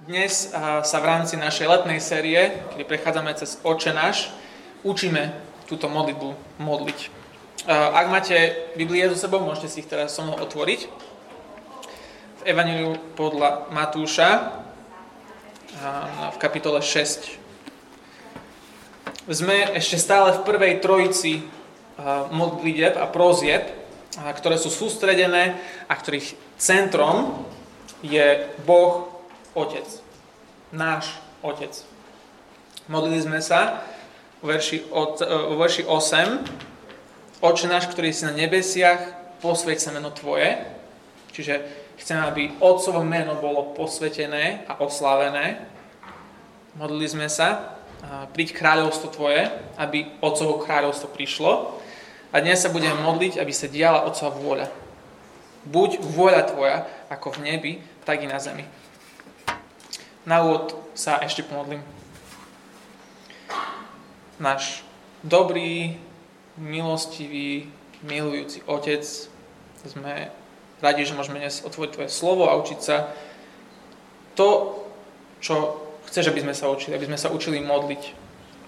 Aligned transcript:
Dnes 0.00 0.48
sa 0.56 0.96
v 0.96 1.04
rámci 1.04 1.36
našej 1.36 1.68
letnej 1.68 2.00
série, 2.00 2.56
kedy 2.72 2.88
prechádzame 2.88 3.36
cez 3.36 3.60
Oče 3.60 3.92
náš, 3.92 4.32
učíme 4.80 5.28
túto 5.68 5.92
modlitbu 5.92 6.56
modliť. 6.56 7.12
Ak 7.68 8.08
máte 8.08 8.32
Biblie 8.80 9.04
so 9.12 9.20
sebou, 9.20 9.44
môžete 9.44 9.68
si 9.68 9.84
ich 9.84 9.90
teraz 9.92 10.16
so 10.16 10.24
mnou 10.24 10.40
otvoriť. 10.40 10.88
V 12.40 12.42
Evangeliu 12.48 12.96
podľa 13.12 13.68
Matúša 13.76 14.64
v 16.32 16.36
kapitole 16.40 16.80
6. 16.80 17.36
Sme 19.28 19.68
ešte 19.76 20.00
stále 20.00 20.32
v 20.32 20.48
prvej 20.48 20.80
trojici 20.80 21.44
modlitieb 22.32 22.96
a 22.96 23.04
prozieb, 23.04 23.68
ktoré 24.16 24.56
sú 24.56 24.72
sústredené 24.72 25.60
a 25.84 25.92
ktorých 25.92 26.56
centrom 26.56 27.44
je 28.00 28.48
Boh 28.64 29.09
Otec. 29.54 29.86
Náš 30.70 31.18
Otec. 31.42 31.74
Modlili 32.90 33.22
sme 33.22 33.38
sa 33.42 33.82
v 34.42 34.54
verši, 34.54 34.90
od, 34.90 35.22
e, 35.22 35.56
verši 35.58 35.82
8. 35.86 36.42
Oče 37.40 37.66
náš, 37.72 37.88
ktorý 37.88 38.12
si 38.12 38.28
na 38.28 38.36
nebesiach, 38.36 39.00
posveď 39.40 39.78
sa 39.80 39.90
meno 39.96 40.12
Tvoje. 40.12 40.60
Čiže 41.32 41.64
chceme, 41.96 42.20
aby 42.20 42.42
Otcovo 42.60 43.00
meno 43.00 43.40
bolo 43.40 43.72
posvetené 43.72 44.68
a 44.68 44.76
oslávené. 44.84 45.64
Modlili 46.76 47.08
sme 47.08 47.28
sa, 47.32 47.80
príď 48.36 48.56
kráľovstvo 48.56 49.08
Tvoje, 49.12 49.48
aby 49.80 50.20
Otcovo 50.20 50.60
kráľovstvo 50.60 51.12
prišlo. 51.12 51.80
A 52.30 52.38
dnes 52.38 52.62
sa 52.62 52.70
budeme 52.70 52.94
modliť, 53.00 53.40
aby 53.40 53.52
sa 53.52 53.66
diala 53.72 54.06
Otcova 54.06 54.36
vôľa. 54.36 54.66
Buď 55.66 56.00
vôľa 56.00 56.42
Tvoja, 56.48 56.76
ako 57.12 57.36
v 57.36 57.52
nebi, 57.52 57.72
tak 58.04 58.20
i 58.24 58.28
na 58.28 58.40
zemi. 58.40 58.64
Na 60.30 60.46
úvod 60.46 60.78
sa 60.94 61.18
ešte 61.26 61.42
pomodlím. 61.42 61.82
Náš 64.38 64.86
dobrý, 65.26 65.98
milostivý, 66.54 67.66
milujúci 68.06 68.62
Otec, 68.70 69.02
sme 69.82 70.30
radi, 70.78 71.02
že 71.02 71.18
môžeme 71.18 71.42
dnes 71.42 71.66
otvoriť 71.66 71.90
Tvoje 71.98 72.10
slovo 72.14 72.46
a 72.46 72.54
učiť 72.62 72.78
sa 72.78 73.10
to, 74.38 74.78
čo 75.42 75.82
chceš, 76.06 76.30
aby 76.30 76.46
sme 76.46 76.54
sa 76.54 76.70
učili, 76.70 76.94
aby 76.94 77.10
sme 77.10 77.18
sa 77.18 77.34
učili 77.34 77.58
modliť 77.58 78.14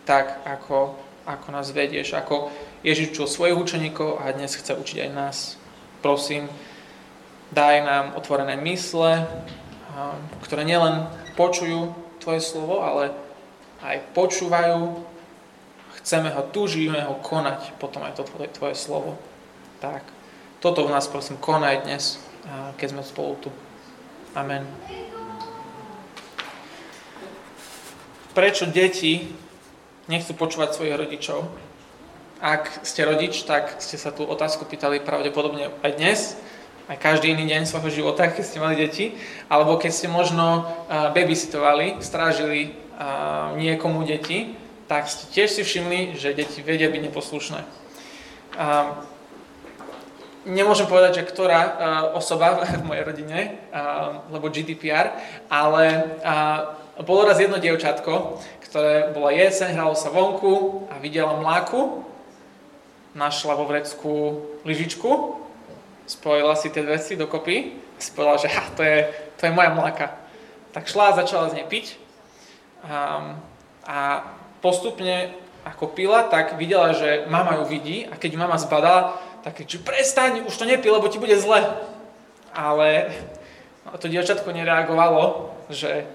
tak, 0.03 0.43
ako, 0.43 0.99
ako 1.31 1.47
nás 1.55 1.71
vedieš, 1.71 2.19
ako 2.19 2.51
Ježiš 2.83 3.15
učil 3.15 3.27
svojich 3.31 3.55
učeníkov 3.55 4.19
a 4.19 4.35
dnes 4.35 4.51
chce 4.51 4.75
učiť 4.75 5.07
aj 5.07 5.11
nás. 5.15 5.55
Prosím, 6.03 6.51
daj 7.55 7.87
nám 7.87 8.19
otvorené 8.19 8.59
mysle, 8.59 9.31
ktoré 10.43 10.67
nielen 10.67 11.22
počujú 11.35 11.95
Tvoje 12.23 12.39
slovo, 12.39 12.87
ale 12.87 13.11
aj 13.83 14.15
počúvajú, 14.15 15.03
chceme 15.99 16.31
ho, 16.31 16.43
túžime 16.55 17.03
ho 17.03 17.19
konať 17.19 17.75
potom 17.83 18.07
aj 18.07 18.15
to 18.15 18.23
Tvoje, 18.23 18.49
tvoje 18.55 18.77
slovo. 18.79 19.19
Tak, 19.83 20.07
toto 20.63 20.87
v 20.87 20.95
nás 20.95 21.11
prosím 21.11 21.43
konaj 21.43 21.83
dnes, 21.83 22.23
keď 22.79 22.95
sme 22.95 23.03
spolu 23.03 23.35
tu. 23.43 23.51
Amen. 24.39 24.63
Prečo 28.33 28.71
deti 28.71 29.35
nechcú 30.07 30.33
počúvať 30.39 30.79
svojich 30.79 30.97
rodičov? 30.97 31.51
Ak 32.39 32.87
ste 32.87 33.03
rodič, 33.03 33.43
tak 33.43 33.83
ste 33.83 33.99
sa 33.99 34.15
tú 34.15 34.23
otázku 34.27 34.63
pýtali 34.67 35.03
pravdepodobne 35.03 35.75
aj 35.83 35.93
dnes 35.99 36.19
aj 36.93 37.01
každý 37.01 37.33
iný 37.33 37.49
deň 37.49 37.65
svojho 37.65 37.89
života, 37.89 38.29
keď 38.29 38.45
ste 38.45 38.61
mali 38.61 38.77
deti, 38.77 39.17
alebo 39.49 39.81
keď 39.81 39.93
ste 39.97 40.13
možno 40.13 40.69
babysitovali, 40.93 42.05
strážili 42.05 42.77
niekomu 43.57 44.05
deti, 44.05 44.53
tak 44.85 45.09
ste 45.09 45.25
tiež 45.33 45.49
si 45.49 45.63
všimli, 45.65 46.21
že 46.21 46.37
deti 46.37 46.61
vedia 46.61 46.93
byť 46.93 47.01
neposlušné. 47.09 47.61
Nemôžem 50.45 50.85
povedať, 50.85 51.25
že 51.25 51.29
ktorá 51.33 51.61
osoba 52.13 52.61
v 52.83 52.85
mojej 52.85 53.05
rodine, 53.09 53.39
lebo 54.29 54.53
GDPR, 54.53 55.17
ale 55.49 56.13
bolo 57.01 57.25
raz 57.25 57.41
jedno 57.41 57.57
dievčatko, 57.57 58.37
ktoré 58.69 59.17
bola 59.17 59.33
jeseň, 59.33 59.81
hralo 59.81 59.97
sa 59.97 60.13
vonku 60.13 60.85
a 60.93 61.01
videla 61.01 61.41
mláku, 61.41 62.05
našla 63.17 63.57
vo 63.57 63.65
vrecku 63.65 64.13
lyžičku 64.69 65.41
spojila 66.07 66.57
si 66.57 66.71
tie 66.71 66.83
veci 66.83 67.17
dokopy 67.17 67.57
a 67.97 67.99
si 67.99 68.11
povedala, 68.13 68.43
že 68.43 68.49
ha, 68.51 68.65
to, 68.75 68.83
je, 68.83 68.99
to 69.39 69.47
je 69.47 69.53
moja 69.55 69.71
mlaka. 69.75 70.07
Tak 70.73 70.89
šla 70.89 71.13
a 71.13 71.19
začala 71.19 71.53
z 71.53 71.63
nej 71.63 71.67
piť 71.69 71.97
a, 72.83 73.37
a 73.87 73.99
postupne 74.65 75.35
ako 75.63 75.95
pila, 75.95 76.27
tak 76.27 76.59
videla, 76.59 76.91
že 76.91 77.27
mama 77.31 77.63
ju 77.63 77.65
vidí 77.71 78.07
a 78.11 78.19
keď 78.19 78.35
mama 78.35 78.59
zbadala, 78.59 79.23
tak 79.47 79.63
že 79.63 79.79
prestaň, 79.79 80.47
už 80.47 80.55
to 80.55 80.67
nepí, 80.67 80.91
lebo 80.91 81.07
ti 81.07 81.19
bude 81.19 81.35
zle. 81.39 81.63
Ale 82.55 83.11
to 83.99 84.11
dievčatko 84.11 84.51
nereagovalo, 84.51 85.55
že 85.71 86.07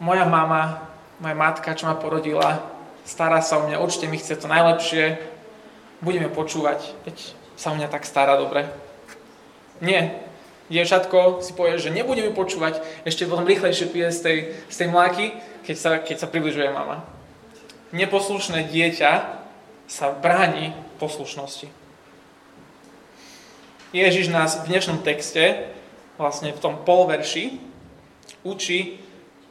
moja 0.00 0.28
mama, 0.28 0.88
moja 1.20 1.36
matka, 1.36 1.76
čo 1.76 1.88
ma 1.88 1.96
porodila, 1.96 2.60
stará 3.04 3.40
sa 3.40 3.60
o 3.60 3.68
mňa, 3.68 3.80
určite 3.80 4.08
mi 4.08 4.20
chce 4.20 4.36
to 4.36 4.48
najlepšie, 4.48 5.16
budeme 6.04 6.28
počúvať. 6.28 6.92
Veď 7.08 7.16
sa 7.56 7.72
o 7.72 7.76
mňa 7.76 7.88
tak 7.88 8.04
stará 8.04 8.36
dobre. 8.36 8.68
Nie. 9.80 10.22
Dievčatko 10.66 11.40
si 11.40 11.54
povie, 11.54 11.78
že 11.78 11.94
nebudeme 11.94 12.34
počúvať, 12.34 12.82
ešte 13.06 13.28
potom 13.28 13.46
rýchlejšie 13.46 13.86
pije 13.86 14.08
z 14.10 14.20
tej, 14.20 14.38
z 14.66 14.76
tej 14.76 14.88
mláky, 14.90 15.24
keď 15.62 15.76
sa, 15.76 15.90
keď 16.02 16.16
sa 16.20 16.30
približuje 16.30 16.68
mama. 16.74 17.06
Neposlušné 17.94 18.66
dieťa 18.66 19.12
sa 19.86 20.06
bráni 20.10 20.74
poslušnosti. 20.98 21.70
Ježiš 23.94 24.26
nás 24.28 24.66
v 24.66 24.74
dnešnom 24.74 25.06
texte, 25.06 25.70
vlastne 26.18 26.50
v 26.50 26.58
tom 26.58 26.82
polverši, 26.82 27.62
učí 28.42 28.98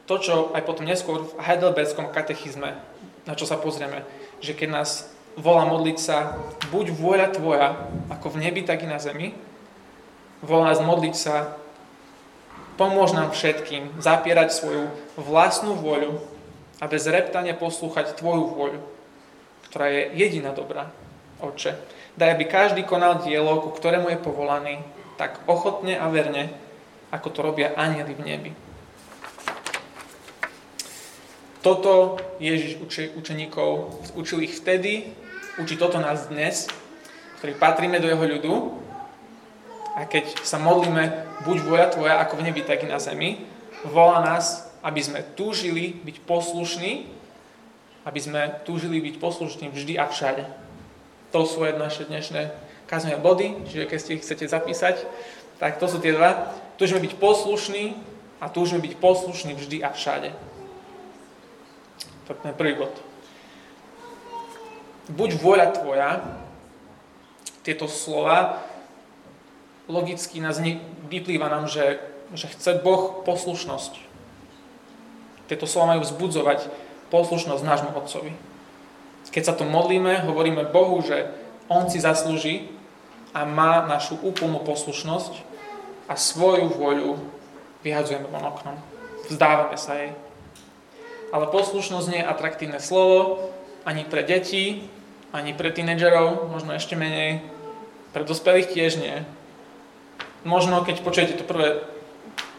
to, 0.04 0.20
čo 0.20 0.34
aj 0.52 0.62
potom 0.68 0.84
neskôr 0.84 1.24
v 1.24 1.32
Heidelbergskom 1.40 2.12
katechizme, 2.12 2.76
na 3.24 3.34
čo 3.34 3.48
sa 3.48 3.56
pozrieme, 3.56 4.04
že 4.44 4.52
keď 4.52 4.68
nás 4.84 5.08
volá 5.36 5.68
modliť 5.68 5.98
sa, 6.00 6.36
buď 6.72 6.96
vôľa 6.96 7.28
tvoja, 7.36 7.68
ako 8.08 8.36
v 8.36 8.48
nebi, 8.48 8.64
tak 8.64 8.82
i 8.82 8.88
na 8.88 8.96
zemi. 8.96 9.36
Volá 10.40 10.72
nás 10.72 10.80
modliť 10.80 11.14
sa, 11.16 11.56
pomôž 12.80 13.12
nám 13.12 13.32
všetkým 13.32 14.00
zapierať 14.00 14.52
svoju 14.52 14.88
vlastnú 15.16 15.76
vôľu 15.76 16.20
a 16.80 16.84
bez 16.88 17.08
reptania 17.08 17.56
poslúchať 17.56 18.16
tvoju 18.20 18.52
vôľu, 18.52 18.80
ktorá 19.72 19.86
je 19.92 20.02
jediná 20.16 20.52
dobrá, 20.52 20.92
Oče. 21.40 21.76
Daj, 22.16 22.32
aby 22.32 22.44
každý 22.48 22.82
konal 22.88 23.20
dielo, 23.20 23.60
ku 23.60 23.72
ktorému 23.76 24.08
je 24.08 24.20
povolaný, 24.20 24.80
tak 25.20 25.40
ochotne 25.44 25.96
a 25.96 26.08
verne, 26.08 26.48
ako 27.12 27.28
to 27.32 27.40
robia 27.44 27.76
anieli 27.76 28.12
v 28.16 28.24
nebi. 28.24 28.52
Toto 31.60 32.20
Ježiš 32.40 32.78
učeníkov 33.18 34.00
učil 34.14 34.46
ich 34.46 34.54
vtedy, 34.54 35.12
učí 35.56 35.76
toto 35.80 35.96
nás 35.96 36.28
dnes, 36.28 36.68
ktorí 37.40 37.56
patríme 37.56 37.96
do 38.00 38.08
jeho 38.08 38.24
ľudu 38.24 38.54
a 39.96 40.04
keď 40.04 40.44
sa 40.44 40.60
modlíme, 40.60 41.24
buď 41.48 41.56
voja 41.64 41.86
tvoja 41.88 42.14
ako 42.20 42.40
v 42.40 42.44
nebi, 42.52 42.60
tak 42.60 42.84
i 42.84 42.88
na 42.88 43.00
zemi, 43.00 43.48
volá 43.88 44.20
nás, 44.20 44.68
aby 44.84 45.00
sme 45.00 45.24
túžili 45.36 45.96
byť 46.04 46.16
poslušní, 46.28 47.08
aby 48.04 48.20
sme 48.20 48.40
túžili 48.68 49.00
byť 49.00 49.14
poslušní 49.16 49.72
vždy 49.72 49.96
a 49.96 50.04
všade. 50.06 50.44
To 51.32 51.48
sú 51.48 51.64
naše 51.64 52.06
dnešné 52.06 52.52
kazňové 52.86 53.18
body, 53.18 53.46
čiže 53.66 53.88
keď 53.88 53.98
si 53.98 54.10
ich 54.14 54.22
chcete 54.22 54.46
zapísať, 54.46 54.96
tak 55.56 55.80
to 55.80 55.88
sú 55.88 55.98
tie 55.98 56.12
dva. 56.12 56.52
Túžime 56.76 57.00
byť 57.00 57.16
poslušní 57.16 57.96
a 58.38 58.52
túžime 58.52 58.84
byť 58.84 58.94
poslušní 59.00 59.56
vždy 59.56 59.80
a 59.80 59.90
všade. 59.90 60.30
To 62.28 62.36
je 62.36 62.54
prvý 62.54 62.76
bod 62.76 63.05
buď 65.10 65.30
vôľa 65.38 65.66
tvoja, 65.74 66.10
tieto 67.62 67.90
slova, 67.90 68.62
logicky 69.90 70.38
nás 70.38 70.62
vyplýva 71.10 71.50
nám, 71.50 71.66
že, 71.66 71.98
že 72.34 72.46
chce 72.50 72.78
Boh 72.82 73.22
poslušnosť. 73.26 73.98
Tieto 75.46 75.66
slova 75.66 75.94
majú 75.94 76.06
vzbudzovať 76.06 76.70
poslušnosť 77.10 77.62
nášmu 77.62 77.90
Otcovi. 77.94 78.34
Keď 79.30 79.42
sa 79.42 79.54
to 79.54 79.66
modlíme, 79.66 80.26
hovoríme 80.26 80.70
Bohu, 80.70 81.02
že 81.02 81.30
On 81.66 81.90
si 81.90 81.98
zaslúži 81.98 82.70
a 83.34 83.42
má 83.42 83.82
našu 83.86 84.14
úplnú 84.22 84.62
poslušnosť 84.62 85.42
a 86.06 86.14
svoju 86.14 86.70
vôľu 86.70 87.18
vyhadzujeme 87.82 88.30
von 88.30 88.46
oknom. 88.46 88.78
Vzdávame 89.26 89.74
sa 89.74 89.98
jej. 89.98 90.14
Ale 91.34 91.50
poslušnosť 91.50 92.06
nie 92.10 92.22
je 92.22 92.30
atraktívne 92.30 92.78
slovo 92.78 93.50
ani 93.86 94.02
pre 94.04 94.26
deti, 94.26 94.84
ani 95.30 95.54
pre 95.54 95.70
tínedžerov, 95.70 96.50
možno 96.50 96.74
ešte 96.74 96.98
menej. 96.98 97.40
Pre 98.10 98.26
dospelých 98.26 98.74
tiež 98.74 98.98
nie. 98.98 99.22
Možno, 100.42 100.82
keď 100.82 101.06
počujete 101.06 101.34
to 101.38 101.46
prvé 101.46 101.86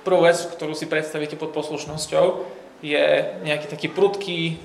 prvú 0.07 0.23
vec, 0.23 0.39
ktorú 0.39 0.71
si 0.71 0.87
predstavíte 0.87 1.35
pod 1.35 1.51
poslušnosťou, 1.51 2.47
je 2.79 3.05
nejaký 3.43 3.67
taký 3.67 3.87
prudký 3.91 4.55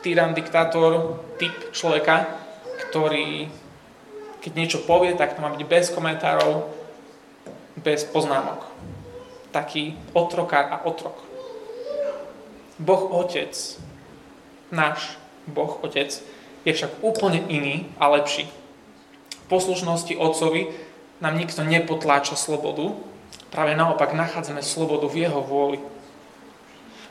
tyran, 0.00 0.32
diktátor, 0.32 1.20
typ 1.36 1.52
človeka, 1.76 2.24
ktorý 2.88 3.52
keď 4.44 4.52
niečo 4.52 4.84
povie, 4.84 5.16
tak 5.16 5.32
to 5.32 5.40
má 5.40 5.48
byť 5.56 5.64
bez 5.64 5.88
komentárov, 5.88 6.68
bez 7.80 8.04
poznámok. 8.04 8.60
Taký 9.56 9.96
otrokár 10.12 10.68
a 10.68 10.84
otrok. 10.84 11.16
Boh 12.76 13.08
Otec, 13.08 13.56
náš 14.68 15.16
Boh 15.46 15.78
Otec, 15.84 16.10
je 16.64 16.72
však 16.72 17.04
úplne 17.04 17.44
iný 17.48 17.88
a 18.00 18.08
lepší. 18.08 18.48
V 19.44 19.46
poslušnosti 19.52 20.16
Otcovi 20.16 20.72
nám 21.20 21.36
nikto 21.36 21.60
nepotláča 21.60 22.36
slobodu, 22.36 22.96
práve 23.52 23.76
naopak 23.76 24.16
nachádzame 24.16 24.64
slobodu 24.64 25.04
v 25.06 25.28
Jeho 25.28 25.40
vôli. 25.44 25.78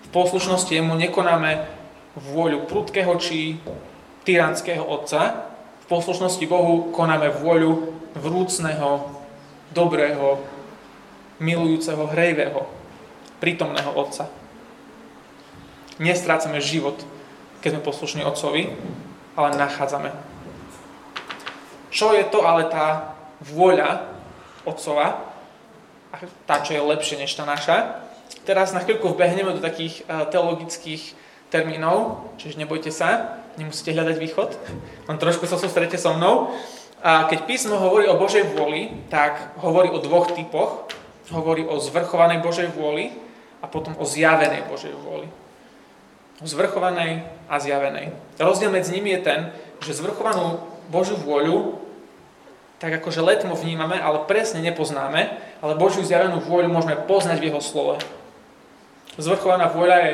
V 0.03 0.09
poslušnosti 0.09 0.74
Jemu 0.74 0.97
nekonáme 0.97 1.69
vôľu 2.18 2.65
prudkého 2.65 3.13
či 3.21 3.62
tyranského 4.25 4.81
Otca, 4.81 5.50
v 5.83 5.86
poslušnosti 5.86 6.45
Bohu 6.47 6.89
konáme 6.95 7.29
vôľu 7.29 7.94
vrúcného, 8.18 9.19
dobrého, 9.74 10.41
milujúceho, 11.41 12.07
hrejvého, 12.07 12.65
prítomného 13.41 13.91
Otca. 13.94 14.29
Nestrácame 16.00 16.63
život, 16.63 16.97
keď 17.63 17.80
sme 17.80 17.88
poslušní 17.88 18.21
Otcovi, 18.27 18.75
ale 19.39 19.56
nachádzame. 19.56 20.12
Čo 21.88 22.12
je 22.12 22.27
to 22.27 22.44
ale 22.44 22.68
tá 22.68 23.15
vôľa 23.39 24.12
Otcova, 24.68 25.31
tá, 26.44 26.60
čo 26.62 26.75
je 26.75 26.83
lepšie 26.83 27.24
než 27.24 27.31
tá 27.33 27.48
naša? 27.48 28.04
Teraz 28.44 28.75
na 28.75 28.83
chvíľku 28.83 29.15
vbehneme 29.15 29.56
do 29.56 29.63
takých 29.63 30.04
eh, 30.04 30.27
teologických 30.27 31.15
termínov, 31.48 32.27
čiže 32.36 32.60
nebojte 32.60 32.92
sa, 32.92 33.39
nemusíte 33.56 33.95
hľadať 33.95 34.18
východ, 34.19 34.50
len 35.07 35.18
trošku 35.18 35.48
sa 35.48 35.56
sústredite 35.56 35.95
so 35.95 36.12
mnou. 36.12 36.51
A 37.04 37.27
keď 37.27 37.48
písmo 37.48 37.80
hovorí 37.80 38.07
o 38.07 38.19
Božej 38.19 38.56
vôli, 38.56 38.92
tak 39.12 39.56
hovorí 39.60 39.92
o 39.92 40.00
dvoch 40.00 40.31
typoch. 40.31 40.88
Hovorí 41.31 41.63
o 41.68 41.80
zvrchovanej 41.80 42.44
Božej 42.44 42.71
vôli 42.75 43.12
a 43.63 43.68
potom 43.68 43.95
o 43.95 44.04
zjavenej 44.04 44.68
Božej 44.68 44.92
vôli 44.92 45.27
zvrchovanej 46.44 47.24
a 47.48 47.56
zjavenej. 47.60 48.12
Rozdiel 48.40 48.72
medzi 48.72 48.95
nimi 49.00 49.16
je 49.16 49.22
ten, 49.24 49.40
že 49.84 49.98
zvrchovanú 49.98 50.60
Božiu 50.92 51.16
vôľu 51.19 51.84
tak 52.84 53.00
akože 53.00 53.24
letmo 53.24 53.56
vnímame, 53.56 53.95
ale 53.95 54.28
presne 54.28 54.60
nepoznáme, 54.60 55.40
ale 55.63 55.80
Božiu 55.80 56.04
zjavenú 56.04 56.44
vôľu 56.44 56.68
môžeme 56.68 57.00
poznať 57.00 57.40
v 57.40 57.48
Jeho 57.48 57.63
slove. 57.63 57.95
Zvrchovaná 59.16 59.72
vôľa 59.72 59.98
je 60.04 60.12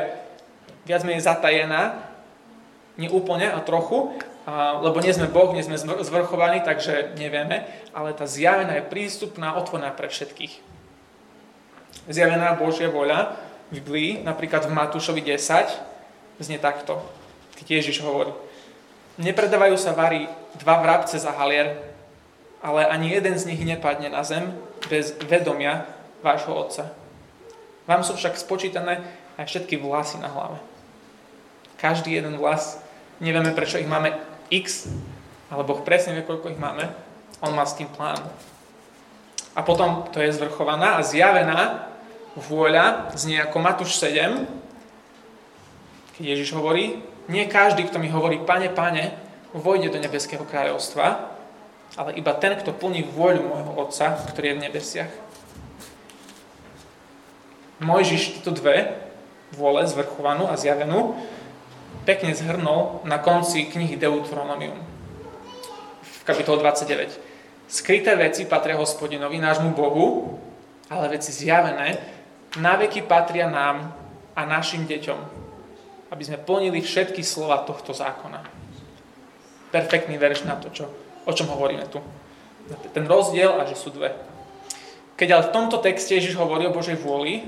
viac 0.85 1.01
menej 1.01 1.25
zatajená, 1.25 1.97
nie 2.93 3.09
úplne 3.09 3.49
a 3.49 3.57
trochu, 3.65 4.13
a, 4.45 4.77
lebo 4.85 5.01
nie 5.01 5.09
sme 5.09 5.25
Boh, 5.25 5.49
nie 5.49 5.65
sme 5.65 5.81
zvrchovaní, 5.81 6.61
takže 6.61 7.17
nevieme, 7.17 7.65
ale 7.89 8.13
tá 8.13 8.29
zjavená 8.29 8.77
je 8.77 8.85
prístupná, 8.85 9.57
otvorená 9.57 9.89
pre 9.89 10.05
všetkých. 10.05 10.61
Zjavená 12.05 12.53
Božia 12.53 12.93
voľa 12.93 13.33
v 13.73 13.81
Biblii, 13.81 14.11
napríklad 14.21 14.69
v 14.69 14.77
Matúšovi 14.77 15.25
10, 15.25 15.89
znie 16.39 16.59
takto, 16.59 17.03
keď 17.59 17.83
Ježiš 17.83 18.01
hovorí. 18.03 18.31
Nepredávajú 19.19 19.75
sa 19.75 19.91
vary 19.91 20.31
dva 20.55 20.79
vrabce 20.79 21.19
za 21.19 21.35
halier, 21.35 21.75
ale 22.63 22.87
ani 22.87 23.11
jeden 23.11 23.35
z 23.35 23.47
nich 23.51 23.61
nepadne 23.63 24.07
na 24.11 24.23
zem 24.23 24.55
bez 24.87 25.15
vedomia 25.27 25.83
vášho 26.23 26.55
Otca. 26.55 26.91
Vám 27.87 28.03
sú 28.03 28.15
však 28.15 28.39
spočítané 28.39 29.03
aj 29.39 29.45
všetky 29.47 29.79
vlasy 29.79 30.19
na 30.19 30.31
hlave. 30.31 30.59
Každý 31.79 32.11
jeden 32.11 32.35
vlas, 32.35 32.79
nevieme 33.23 33.55
prečo 33.55 33.79
ich 33.79 33.87
máme 33.87 34.15
x, 34.51 34.91
ale 35.47 35.63
Boh 35.63 35.79
presne 35.83 36.15
vie, 36.15 36.27
koľko 36.27 36.51
ich 36.51 36.59
máme. 36.59 36.91
On 37.39 37.55
má 37.55 37.63
s 37.63 37.75
tým 37.75 37.87
plán. 37.87 38.19
A 39.55 39.63
potom 39.63 40.07
to 40.11 40.19
je 40.19 40.35
zvrchovaná 40.35 40.99
a 40.99 41.07
zjavená 41.07 41.87
vôľa, 42.35 43.15
znie 43.15 43.39
ako 43.41 43.57
Matúš 43.59 43.97
7, 43.97 44.45
keď 46.19 46.35
Ježiš 46.35 46.51
hovorí, 46.51 46.99
nie 47.31 47.47
každý, 47.47 47.87
kto 47.87 47.95
mi 47.95 48.11
hovorí, 48.11 48.43
pane, 48.43 48.67
pane, 48.67 49.15
vojde 49.55 49.87
do 49.87 50.03
nebeského 50.03 50.43
kráľovstva, 50.43 51.31
ale 51.95 52.19
iba 52.19 52.35
ten, 52.35 52.59
kto 52.59 52.75
plní 52.75 53.07
vôľu 53.07 53.47
môjho 53.47 53.71
Otca, 53.79 54.19
ktorý 54.27 54.51
je 54.51 54.57
v 54.59 54.63
nebesiach. 54.67 55.13
Mojžiš 57.79 58.35
tieto 58.35 58.51
dve 58.51 58.99
vôle, 59.55 59.87
zvrchovanú 59.87 60.51
a 60.51 60.59
zjavenú, 60.59 61.15
pekne 62.03 62.35
zhrnul 62.35 62.99
na 63.07 63.23
konci 63.23 63.71
knihy 63.71 63.95
Deuteronomium 63.95 64.75
v 66.03 66.21
kapitole 66.27 66.59
29. 66.59 67.15
Skryté 67.71 68.19
veci 68.19 68.43
patria 68.43 68.75
hospodinovi, 68.75 69.39
nášmu 69.39 69.71
Bohu, 69.71 70.35
ale 70.91 71.15
veci 71.15 71.31
zjavené 71.31 71.95
na 72.59 72.75
veky 72.75 73.07
patria 73.07 73.47
nám 73.47 73.95
a 74.35 74.41
našim 74.43 74.83
deťom, 74.83 75.48
aby 76.09 76.23
sme 76.25 76.41
plnili 76.41 76.81
všetky 76.81 77.21
slova 77.21 77.61
tohto 77.65 77.93
zákona. 77.93 78.41
Perfektný 79.69 80.17
verš 80.17 80.49
na 80.49 80.57
to, 80.57 80.73
čo, 80.73 80.89
o 81.25 81.31
čom 81.33 81.49
hovoríme 81.49 81.85
tu. 81.89 82.01
Ten 82.93 83.05
rozdiel 83.05 83.53
a 83.57 83.65
že 83.65 83.77
sú 83.77 83.93
dve. 83.93 84.13
Keď 85.17 85.27
ale 85.29 85.47
v 85.49 85.53
tomto 85.53 85.77
texte 85.81 86.17
Ježiš 86.17 86.37
hovorí 86.37 86.65
o 86.65 86.73
Božej 86.73 86.97
vôli, 86.97 87.45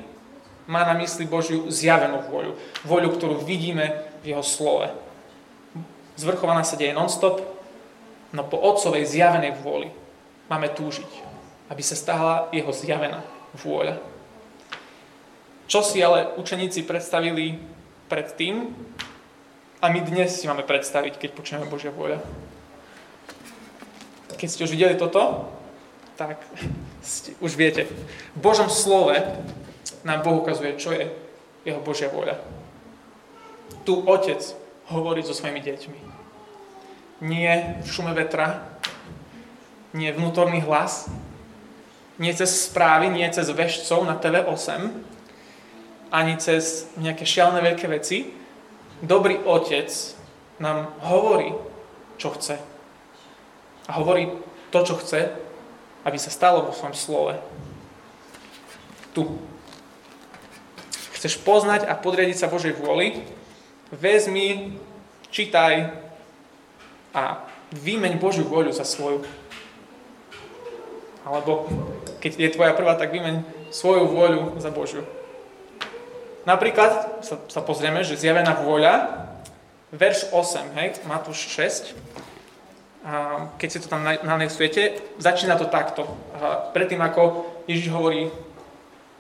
má 0.70 0.86
na 0.86 0.94
mysli 1.02 1.26
Božiu 1.26 1.66
zjavenú 1.72 2.22
vôľu. 2.30 2.54
Vôľu, 2.86 3.10
ktorú 3.18 3.36
vidíme 3.42 4.06
v 4.22 4.36
jeho 4.36 4.46
slove. 4.46 4.94
Zvrchovaná 6.20 6.62
sa 6.62 6.78
deje 6.78 6.94
non-stop, 6.94 7.42
no 8.30 8.46
po 8.46 8.62
otcovej 8.62 9.10
zjavenej 9.10 9.58
vôli 9.58 9.90
máme 10.52 10.70
túžiť, 10.70 11.10
aby 11.74 11.82
sa 11.82 11.98
stala 11.98 12.52
jeho 12.54 12.70
zjavená 12.70 13.26
vôľa. 13.58 13.98
Čo 15.72 15.82
si 15.82 16.04
ale 16.04 16.36
učeníci 16.36 16.84
predstavili 16.84 17.58
predtým 18.12 18.76
a 19.80 19.88
my 19.88 20.04
dnes 20.04 20.36
si 20.36 20.44
máme 20.44 20.68
predstaviť, 20.68 21.16
keď 21.16 21.30
počujeme 21.32 21.72
Božia 21.72 21.96
vôľa. 21.96 22.20
Keď 24.36 24.48
ste 24.52 24.64
už 24.68 24.76
videli 24.76 25.00
toto, 25.00 25.48
tak 26.20 26.44
ste, 27.00 27.32
už 27.40 27.56
viete. 27.56 27.88
V 28.36 28.40
Božom 28.44 28.68
slove 28.68 29.16
nám 30.04 30.28
Boh 30.28 30.44
ukazuje, 30.44 30.76
čo 30.76 30.92
je 30.92 31.08
jeho 31.64 31.80
Božia 31.80 32.12
vôľa. 32.12 32.36
Tu 33.88 33.96
otec 33.96 34.44
hovorí 34.92 35.24
so 35.24 35.32
svojimi 35.32 35.64
deťmi. 35.64 36.00
Nie 37.24 37.80
v 37.80 37.88
šume 37.88 38.12
vetra, 38.12 38.68
nie 39.96 40.12
vnútorný 40.12 40.60
hlas, 40.68 41.08
nie 42.20 42.36
cez 42.36 42.68
správy, 42.68 43.08
nie 43.08 43.26
cez 43.32 43.48
vešcov 43.48 44.04
na 44.04 44.20
TV8, 44.20 44.92
ani 46.12 46.36
cez 46.38 46.92
nejaké 47.00 47.24
šialené 47.24 47.64
veľké 47.64 47.88
veci. 47.88 48.28
Dobrý 49.00 49.40
otec 49.48 49.88
nám 50.60 50.92
hovorí, 51.02 51.56
čo 52.20 52.36
chce. 52.36 52.60
A 53.88 53.92
hovorí 53.98 54.30
to, 54.70 54.80
čo 54.84 55.00
chce, 55.00 55.32
aby 56.04 56.18
sa 56.20 56.30
stalo 56.30 56.68
vo 56.68 56.76
svojom 56.76 56.94
slove. 56.94 57.34
Tu. 59.16 59.26
Chceš 61.18 61.42
poznať 61.42 61.88
a 61.88 61.98
podriadiť 61.98 62.38
sa 62.38 62.52
Božej 62.52 62.76
vôli? 62.78 63.24
Vezmi, 63.90 64.78
čítaj 65.32 65.96
a 67.12 67.44
výmeň 67.72 68.20
Božiu 68.20 68.48
vôľu 68.48 68.72
za 68.72 68.84
svoju. 68.88 69.24
Alebo 71.24 71.68
keď 72.20 72.32
je 72.38 72.54
tvoja 72.56 72.74
prvá, 72.74 72.96
tak 72.98 73.14
výmeň 73.14 73.44
svoju 73.70 74.10
vôľu 74.10 74.42
za 74.60 74.72
Božiu. 74.74 75.06
Napríklad 76.46 77.22
sa, 77.22 77.38
sa 77.46 77.62
pozrieme, 77.62 78.02
že 78.02 78.18
zjavená 78.18 78.58
vôľa, 78.58 79.28
verš 79.94 80.34
8, 80.34 80.78
hej, 80.80 80.90
Matúš 81.06 81.46
6, 81.54 81.94
a 83.02 83.50
keď 83.58 83.70
si 83.70 83.82
to 83.82 83.90
tam 83.90 84.06
nanexujete, 84.06 85.02
začína 85.18 85.58
to 85.58 85.66
takto. 85.66 86.06
A 86.38 86.70
predtým, 86.70 87.02
ako 87.02 87.50
Ježiš 87.66 87.90
hovorí, 87.90 88.30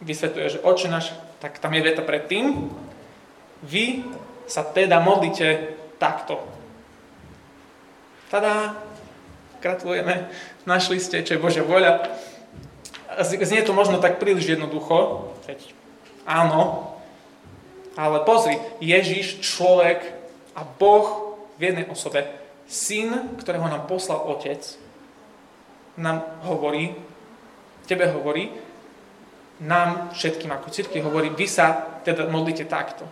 vysvetuje, 0.01 0.57
že 0.57 0.61
oče 0.61 0.85
náš, 0.85 1.17
tak 1.41 1.57
tam 1.57 1.73
je 1.73 1.81
veta 1.81 2.05
predtým. 2.05 2.69
Vy 3.65 4.05
sa 4.45 4.61
teda 4.61 5.01
modlite 5.01 5.73
takto. 5.97 6.45
Tada, 8.29 8.77
gratulujeme, 9.65 10.29
našli 10.69 11.01
ste, 11.01 11.25
čo 11.25 11.37
je 11.37 11.41
Božia 11.41 11.65
voľa. 11.65 12.05
Znie 13.25 13.65
to 13.65 13.73
možno 13.73 13.97
tak 13.97 14.21
príliš 14.21 14.55
jednoducho, 14.55 15.29
veď 15.49 15.73
áno, 16.29 16.90
ale 17.95 18.23
pozri, 18.23 18.55
Ježiš, 18.79 19.43
človek 19.43 19.99
a 20.55 20.63
Boh 20.63 21.37
v 21.59 21.71
jednej 21.71 21.85
osobe, 21.91 22.23
syn, 22.67 23.35
ktorého 23.35 23.67
nám 23.67 23.87
poslal 23.87 24.23
otec, 24.31 24.63
nám 25.99 26.23
hovorí, 26.47 26.95
tebe 27.83 28.07
hovorí, 28.07 28.47
nám 29.61 30.15
všetkým 30.15 30.49
ako 30.49 30.73
cirkvi 30.73 31.03
hovorí, 31.03 31.29
vy 31.29 31.45
sa 31.45 31.99
teda 32.01 32.31
modlite 32.31 32.65
takto. 32.65 33.05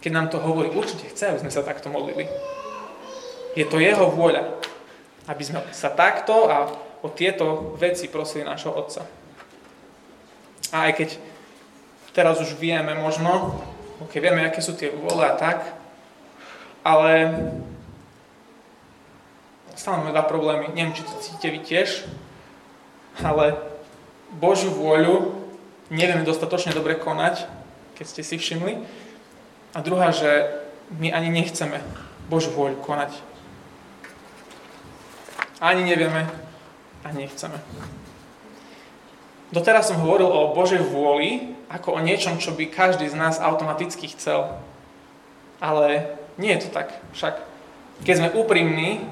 Keď 0.00 0.10
nám 0.10 0.28
to 0.32 0.42
hovorí, 0.42 0.72
určite 0.72 1.06
chce, 1.12 1.30
aby 1.30 1.42
sme 1.44 1.54
sa 1.54 1.62
takto 1.62 1.92
modlili. 1.92 2.26
Je 3.54 3.64
to 3.68 3.78
jeho 3.78 4.10
vôľa, 4.10 4.58
aby 5.30 5.42
sme 5.44 5.62
sa 5.70 5.92
takto 5.94 6.50
a 6.50 6.68
o 7.04 7.08
tieto 7.12 7.76
veci 7.76 8.08
prosili 8.08 8.42
našho 8.42 8.72
Otca. 8.74 9.04
A 10.74 10.90
aj 10.90 10.92
keď 10.98 11.08
teraz 12.14 12.38
už 12.38 12.54
vieme 12.54 12.94
možno, 12.94 13.58
ok, 13.98 14.22
vieme, 14.22 14.46
aké 14.46 14.62
sú 14.62 14.78
tie 14.78 14.94
vôle 14.94 15.26
a 15.26 15.34
tak, 15.34 15.66
ale 16.86 17.34
stále 19.74 20.00
máme 20.00 20.14
dva 20.14 20.22
problémy. 20.22 20.70
Neviem, 20.72 20.94
či 20.94 21.02
to 21.02 21.18
cítite 21.18 21.50
vy 21.50 21.60
tiež, 21.60 22.06
ale 23.18 23.58
Božiu 24.38 24.70
vôľu 24.70 25.34
nevieme 25.90 26.22
dostatočne 26.22 26.70
dobre 26.70 26.94
konať, 26.94 27.50
keď 27.98 28.06
ste 28.06 28.22
si 28.22 28.38
všimli. 28.38 28.78
A 29.74 29.82
druhá, 29.82 30.14
že 30.14 30.54
my 30.94 31.10
ani 31.10 31.34
nechceme 31.34 31.82
Božiu 32.30 32.54
vôľu 32.54 32.78
konať. 32.78 33.10
Ani 35.58 35.82
nevieme, 35.82 36.30
ani 37.02 37.26
nechceme. 37.26 37.58
Doteraz 39.52 39.92
som 39.92 40.00
hovoril 40.00 40.28
o 40.28 40.52
Božej 40.56 40.80
vôli 40.80 41.56
ako 41.68 41.98
o 41.98 42.04
niečom, 42.04 42.40
čo 42.40 42.54
by 42.54 42.70
každý 42.70 43.08
z 43.10 43.18
nás 43.18 43.42
automaticky 43.42 44.08
chcel. 44.14 44.48
Ale 45.60 46.16
nie 46.40 46.52
je 46.54 46.66
to 46.66 46.68
tak. 46.72 46.94
Však 47.12 47.40
keď 48.02 48.14
sme 48.18 48.34
úprimní, 48.36 49.04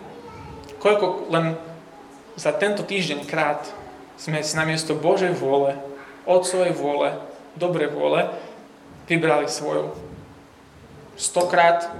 koľko 0.82 1.30
len 1.30 1.54
za 2.34 2.50
tento 2.56 2.82
týždeň 2.82 3.28
krát 3.28 3.62
sme 4.16 4.40
si 4.40 4.54
namiesto 4.56 4.96
Božej 4.96 5.36
vôle, 5.36 5.76
Otcovej 6.22 6.72
vôle, 6.78 7.18
dobrej 7.58 7.90
vôle, 7.90 8.30
vybrali 9.10 9.50
svoju. 9.50 9.90
Stokrát, 11.18 11.90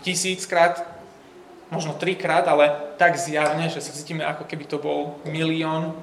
tisíckrát, 0.00 0.86
možno 1.70 1.94
trikrát, 1.94 2.46
ale 2.50 2.94
tak 2.98 3.18
zjavne, 3.18 3.70
že 3.70 3.82
sa 3.82 3.94
cítime 3.94 4.26
ako 4.26 4.46
keby 4.46 4.64
to 4.66 4.78
bol 4.78 5.18
milión. 5.26 5.94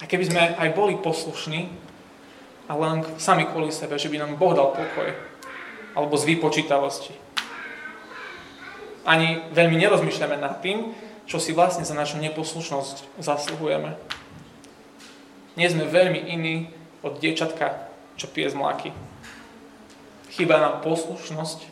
A 0.00 0.08
keby 0.08 0.24
sme 0.32 0.42
aj 0.56 0.72
boli 0.72 0.96
poslušní, 0.96 1.68
ale 2.70 2.80
len 2.80 2.98
sami 3.20 3.44
kvôli 3.44 3.68
sebe, 3.68 4.00
že 4.00 4.08
by 4.08 4.16
nám 4.16 4.40
Boh 4.40 4.56
dal 4.56 4.72
pokoj, 4.72 5.12
alebo 5.92 6.14
z 6.16 6.24
vypočítavosti. 6.34 7.12
Ani 9.04 9.44
veľmi 9.52 9.76
nerozmýšľame 9.76 10.40
nad 10.40 10.60
tým, 10.64 10.96
čo 11.28 11.38
si 11.38 11.54
vlastne 11.54 11.86
za 11.86 11.94
našu 11.94 12.18
neposlušnosť 12.18 13.22
zasluhujeme. 13.22 13.94
Nie 15.54 15.68
sme 15.70 15.86
veľmi 15.86 16.30
iní 16.30 16.70
od 17.04 17.18
dievčatka, 17.18 17.90
čo 18.16 18.26
pije 18.30 18.50
z 18.50 18.58
mláky. 18.58 18.90
Chýba 20.30 20.62
nám 20.62 20.74
poslušnosť, 20.86 21.66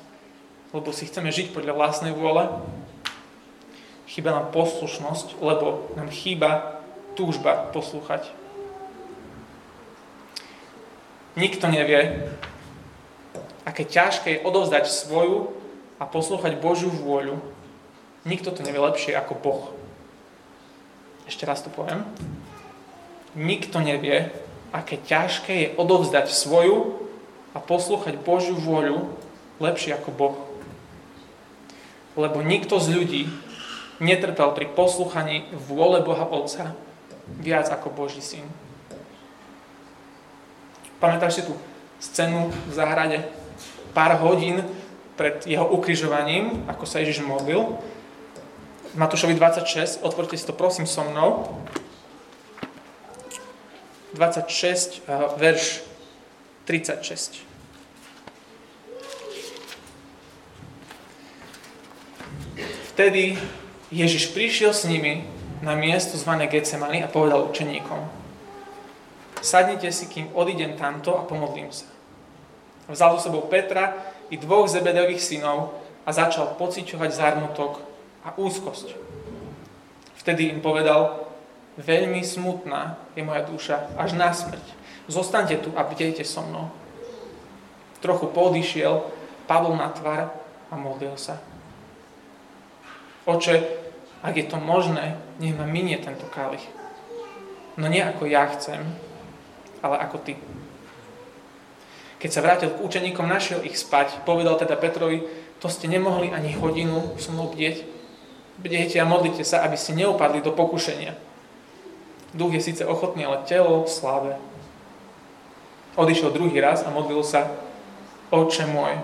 lebo 0.75 0.89
si 0.93 1.07
chceme 1.07 1.31
žiť 1.31 1.55
podľa 1.55 1.75
vlastnej 1.79 2.13
vôle. 2.13 2.51
Chýba 4.11 4.35
nám 4.35 4.51
poslušnosť, 4.51 5.39
lebo 5.39 5.95
nám 5.95 6.11
chýba 6.11 6.78
túžba 7.19 7.75
poslúchať. 7.75 8.31
Nikto 11.35 11.67
nevie, 11.67 12.31
aké 13.67 13.83
ťažké 13.83 14.39
je 14.39 14.45
odovzdať 14.47 14.87
svoju 14.87 15.51
a 15.99 16.07
poslúchať 16.07 16.63
Božiu 16.63 16.95
vôľu. 16.95 17.43
Nikto 18.23 18.55
to 18.55 18.63
nevie 18.63 18.79
lepšie 18.79 19.19
ako 19.19 19.35
Boh. 19.35 19.63
Ešte 21.27 21.43
raz 21.43 21.59
to 21.67 21.75
poviem. 21.75 22.07
Nikto 23.35 23.83
nevie, 23.83 24.31
aké 24.71 24.99
ťažké 25.03 25.55
je 25.59 25.69
odovzdať 25.75 26.31
svoju 26.31 27.03
a 27.51 27.59
poslúchať 27.59 28.15
Božiu 28.23 28.55
vôľu 28.55 29.11
lepšie 29.59 29.99
ako 29.99 30.11
Boh. 30.15 30.37
Lebo 32.15 32.47
nikto 32.47 32.79
z 32.79 32.95
ľudí 32.95 33.23
netrpel 33.99 34.55
pri 34.55 34.71
poslúchaní 34.71 35.51
vôle 35.55 36.03
Boha 36.03 36.27
Otca 36.27 36.75
viac 37.37 37.69
ako 37.69 37.93
Boží 37.93 38.25
syn. 38.25 38.49
Pamätáš 40.99 41.39
si 41.39 41.43
tú 41.45 41.55
scénu 42.01 42.51
v 42.51 42.73
záhrade? 42.73 43.19
Pár 43.93 44.19
hodín 44.19 44.65
pred 45.15 45.43
jeho 45.47 45.67
ukrižovaním, 45.71 46.65
ako 46.67 46.87
sa 46.87 47.03
Ježiš 47.03 47.23
modlil. 47.23 47.79
Matúšovi 48.99 49.35
26, 49.37 50.03
otvorte 50.03 50.35
si 50.35 50.47
to 50.47 50.57
prosím 50.57 50.89
so 50.89 51.07
mnou. 51.07 51.47
26, 54.15 55.05
eh, 55.05 55.13
verš 55.39 55.85
36. 56.65 57.47
Vtedy 62.95 63.39
Ježiš 63.95 64.35
prišiel 64.35 64.75
s 64.75 64.83
nimi 64.83 65.23
na 65.62 65.75
miesto 65.75 66.15
zvané 66.15 66.47
Getsemany 66.47 67.03
a 67.03 67.11
povedal 67.11 67.47
učeníkom 67.50 68.29
Sadnite 69.38 69.95
si, 69.95 70.11
kým 70.11 70.35
odídem 70.35 70.75
tamto 70.75 71.15
a 71.15 71.23
pomodlím 71.23 71.71
sa. 71.71 71.87
Vzal 72.91 73.19
so 73.19 73.31
sebou 73.31 73.47
Petra 73.47 73.95
i 74.31 74.37
dvoch 74.37 74.67
Zebedových 74.67 75.23
synov 75.23 75.79
a 76.03 76.11
začal 76.11 76.59
pociťovať 76.59 77.11
zármutok 77.15 77.79
a 78.27 78.35
úzkosť. 78.35 78.99
Vtedy 80.19 80.50
im 80.50 80.59
povedal, 80.59 81.31
veľmi 81.79 82.19
smutná 82.27 82.99
je 83.15 83.23
moja 83.23 83.47
duša, 83.47 83.95
až 83.95 84.19
na 84.19 84.35
smrť. 84.35 84.65
Zostaňte 85.07 85.62
tu 85.62 85.71
a 85.79 85.87
bdejte 85.87 86.27
so 86.27 86.43
mnou. 86.43 86.75
Trochu 88.03 88.27
podišiel, 88.27 89.07
padol 89.47 89.79
na 89.79 89.88
tvár 89.95 90.35
a 90.69 90.75
modlil 90.75 91.15
sa. 91.15 91.38
Oče, 93.25 93.62
ak 94.25 94.35
je 94.35 94.47
to 94.50 94.59
možné, 94.59 95.15
nech 95.38 95.54
ma 95.54 95.64
minie 95.64 95.99
tento 96.02 96.26
kalich. 96.30 96.62
No 97.78 97.87
nie 97.87 98.02
ako 98.02 98.26
ja 98.26 98.50
chcem, 98.50 98.83
ale 99.83 99.97
ako 100.02 100.18
ty. 100.23 100.35
Keď 102.18 102.30
sa 102.35 102.42
vrátil 102.42 102.75
k 102.75 102.83
učeníkom, 102.83 103.30
našiel 103.30 103.62
ich 103.62 103.78
spať. 103.78 104.26
Povedal 104.26 104.59
teda 104.59 104.75
Petrovi, 104.75 105.23
to 105.62 105.71
ste 105.71 105.87
nemohli 105.87 106.35
ani 106.35 106.50
hodinu 106.59 107.14
so 107.14 107.30
mnou 107.30 107.54
bdieť. 107.54 107.87
Bdejte 108.59 108.99
a 108.99 109.07
modlite 109.07 109.47
sa, 109.47 109.62
aby 109.62 109.78
ste 109.78 109.95
neupadli 109.95 110.42
do 110.42 110.50
pokušenia. 110.50 111.14
Duch 112.35 112.50
je 112.59 112.62
síce 112.62 112.83
ochotný, 112.83 113.23
ale 113.23 113.47
telo 113.47 113.87
sláve. 113.87 114.35
Odišiel 115.95 116.35
druhý 116.35 116.59
raz 116.59 116.83
a 116.83 116.90
modlil 116.90 117.23
sa, 117.23 117.47
Oče 118.28 118.68
môj, 118.68 119.00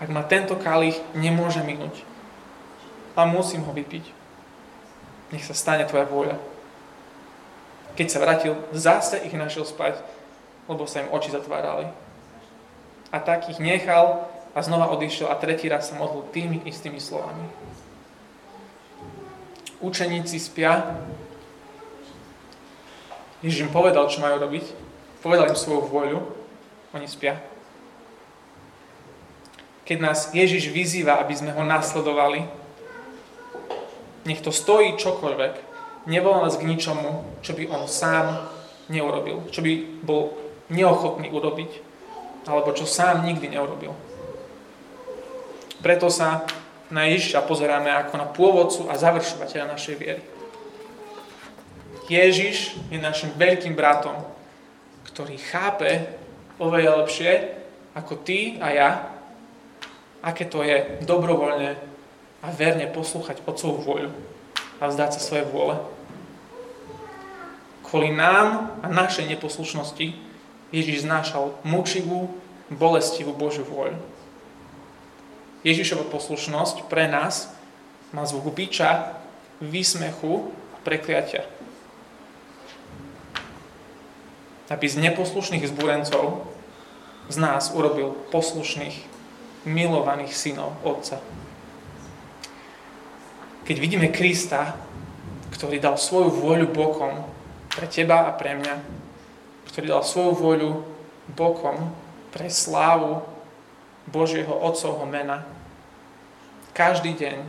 ak 0.00 0.08
ma 0.08 0.24
tento 0.24 0.56
kalich 0.56 0.96
nemôže 1.12 1.60
minúť, 1.60 1.92
a 3.12 3.28
musím 3.28 3.64
ho 3.68 3.72
vypiť. 3.72 4.25
Nech 5.34 5.42
sa 5.42 5.54
stane 5.54 5.82
tvoja 5.86 6.06
vôľa. 6.06 6.36
Keď 7.96 8.06
sa 8.12 8.22
vrátil, 8.22 8.52
zase 8.76 9.18
ich 9.24 9.32
našiel 9.32 9.64
spať, 9.64 9.98
lebo 10.68 10.84
sa 10.84 11.02
im 11.02 11.10
oči 11.10 11.32
zatvárali. 11.32 11.88
A 13.10 13.18
tak 13.22 13.48
ich 13.48 13.62
nechal 13.62 14.28
a 14.52 14.58
znova 14.60 14.92
odišiel 14.92 15.32
a 15.32 15.38
tretí 15.40 15.66
raz 15.70 15.88
sa 15.88 15.96
modlil 15.96 16.28
tými 16.30 16.62
istými 16.68 17.00
slovami. 17.00 17.44
Učeníci 19.80 20.40
spia. 20.40 21.00
Ježiš 23.44 23.68
im 23.68 23.72
povedal, 23.72 24.08
čo 24.08 24.24
majú 24.24 24.40
robiť. 24.40 24.64
Povedal 25.20 25.52
im 25.52 25.58
svoju 25.58 25.88
vôľu. 25.88 26.20
Oni 26.96 27.08
spia. 27.08 27.40
Keď 29.86 29.98
nás 30.02 30.34
Ježiš 30.34 30.72
vyzýva, 30.72 31.20
aby 31.22 31.36
sme 31.36 31.54
ho 31.54 31.62
nasledovali, 31.62 32.48
nech 34.26 34.42
to 34.42 34.50
stojí 34.50 34.98
čokoľvek, 34.98 35.54
nevolá 36.10 36.46
nás 36.46 36.58
k 36.58 36.66
ničomu, 36.66 37.24
čo 37.42 37.54
by 37.54 37.70
on 37.70 37.86
sám 37.86 38.46
neurobil, 38.90 39.46
čo 39.50 39.62
by 39.62 39.72
bol 40.02 40.34
neochotný 40.70 41.30
urobiť, 41.30 41.70
alebo 42.46 42.74
čo 42.74 42.86
sám 42.86 43.26
nikdy 43.26 43.50
neurobil. 43.50 43.94
Preto 45.82 46.10
sa 46.10 46.46
na 46.90 47.06
Ježiša 47.10 47.46
pozeráme 47.46 47.90
ako 47.90 48.14
na 48.18 48.26
pôvodcu 48.26 48.82
a 48.86 48.94
završovateľa 48.94 49.74
našej 49.74 49.96
viery. 49.98 50.22
Ježiš 52.06 52.78
je 52.90 52.98
našim 53.02 53.34
veľkým 53.34 53.74
bratom, 53.74 54.14
ktorý 55.10 55.34
chápe 55.42 56.06
oveľa 56.62 57.02
lepšie 57.02 57.32
ako 57.98 58.22
ty 58.22 58.62
a 58.62 58.66
ja, 58.70 58.90
aké 60.22 60.46
to 60.46 60.62
je 60.62 61.02
dobrovoľne 61.02 61.95
a 62.40 62.52
verne 62.52 62.88
poslúchať 62.90 63.44
Otcovú 63.44 63.80
voľu 63.84 64.10
a 64.80 64.88
vzdať 64.88 65.16
sa 65.16 65.20
svoje 65.20 65.44
vôle. 65.48 65.76
Kvôli 67.86 68.12
nám 68.12 68.76
a 68.82 68.90
našej 68.90 69.30
neposlušnosti 69.30 70.16
Ježiš 70.74 71.06
znášal 71.06 71.54
mučivú, 71.62 72.34
bolestivú 72.68 73.30
Božiu 73.30 73.62
voľu. 73.62 73.96
Ježišova 75.62 76.06
poslušnosť 76.10 76.90
pre 76.90 77.06
nás 77.06 77.50
má 78.10 78.26
zvuk 78.26 78.50
biča, 78.54 79.18
výsmechu 79.62 80.50
a 80.74 80.76
prekliatia. 80.82 81.46
aby 84.66 84.86
z 84.90 84.96
neposlušných 84.98 85.66
zbúrencov 85.70 86.42
z 87.30 87.36
nás 87.38 87.70
urobil 87.74 88.14
poslušných, 88.34 88.94
milovaných 89.66 90.34
synov 90.34 90.74
Otca. 90.82 91.22
Keď 93.66 93.76
vidíme 93.82 94.14
Krista, 94.14 94.78
ktorý 95.50 95.82
dal 95.82 95.98
svoju 95.98 96.30
vôľu 96.38 96.70
bokom 96.70 97.26
pre 97.74 97.90
teba 97.90 98.30
a 98.30 98.30
pre 98.30 98.54
mňa, 98.54 98.78
ktorý 99.74 99.90
dal 99.90 100.06
svoju 100.06 100.32
vôľu 100.38 100.70
bokom 101.34 101.90
pre 102.30 102.46
slávu 102.46 103.26
Božieho 104.06 104.54
Otcovho 104.54 105.02
mena, 105.02 105.42
každý 106.78 107.18
deň 107.18 107.42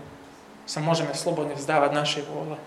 sa 0.65 0.81
môžeme 0.81 1.13
slobodne 1.13 1.53
vzdávať 1.53 1.93
našej 1.93 2.23
vôle 2.25 2.57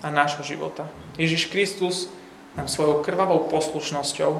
a 0.00 0.08
nášho 0.08 0.40
života. 0.40 0.88
Ježiš 1.20 1.52
Kristus 1.52 2.08
nám 2.56 2.72
svojou 2.72 3.04
krvavou 3.04 3.52
poslušnosťou 3.52 4.32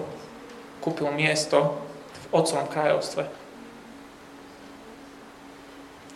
kúpil 0.81 1.13
miesto 1.13 1.77
v 2.17 2.25
Otcovom 2.33 2.65
kráľovstve. 2.73 3.29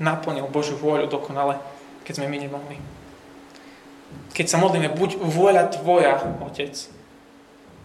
Naplnil 0.01 0.49
Božiu 0.49 0.81
vôľu 0.81 1.13
dokonale, 1.13 1.61
keď 2.11 2.19
sme 2.19 2.27
my 2.27 2.39
nemohli. 2.43 2.77
Keď 4.35 4.47
sa 4.51 4.59
modlíme, 4.59 4.91
buď 4.99 5.23
vôľa 5.23 5.71
Tvoja, 5.71 6.19
Otec, 6.43 6.75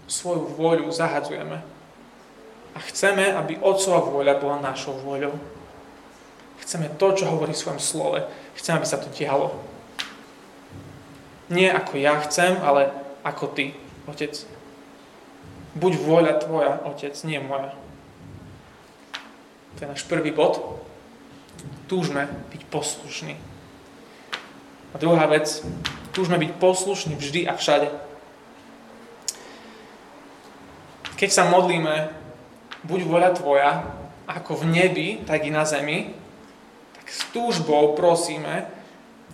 svoju 0.09 0.49
vôľu 0.57 0.89
zahadzujeme. 0.89 1.61
A 2.73 2.79
chceme, 2.89 3.29
aby 3.29 3.61
Otcova 3.61 4.01
vôľa 4.01 4.41
bola 4.41 4.57
našou 4.65 4.97
vôľou. 4.97 5.37
Chceme 6.57 6.89
to, 6.97 7.13
čo 7.13 7.29
hovorí 7.29 7.53
v 7.53 7.61
svojom 7.61 7.77
slove. 7.77 8.25
Chceme, 8.57 8.81
aby 8.81 8.89
sa 8.89 8.97
to 8.97 9.13
dialo. 9.13 9.53
Nie 11.53 11.69
ako 11.69 11.93
ja 12.01 12.17
chcem, 12.25 12.57
ale 12.65 12.89
ako 13.21 13.53
Ty, 13.53 13.77
Otec. 14.09 14.33
Buď 15.77 16.01
vôľa 16.01 16.33
tvoja, 16.41 16.81
otec, 16.81 17.13
nie 17.29 17.37
moja. 17.37 17.77
To 19.77 19.85
je 19.85 19.91
náš 19.91 20.01
prvý 20.09 20.33
bod. 20.33 20.81
Túžme 21.85 22.25
byť 22.49 22.61
poslušní. 22.73 23.54
A 24.95 24.97
druhá 24.97 25.27
vec, 25.27 25.59
túžme 26.15 26.39
byť 26.39 26.55
poslušní 26.55 27.19
vždy 27.19 27.51
a 27.51 27.59
všade. 27.59 27.91
Keď 31.19 31.29
sa 31.35 31.51
modlíme, 31.51 32.15
buď 32.87 32.99
vôľa 33.03 33.31
tvoja, 33.35 33.71
ako 34.23 34.63
v 34.63 34.71
nebi, 34.71 35.07
tak 35.27 35.43
i 35.43 35.51
na 35.51 35.67
zemi, 35.67 36.15
tak 36.95 37.11
s 37.11 37.27
túžbou 37.35 37.91
prosíme, 37.99 38.71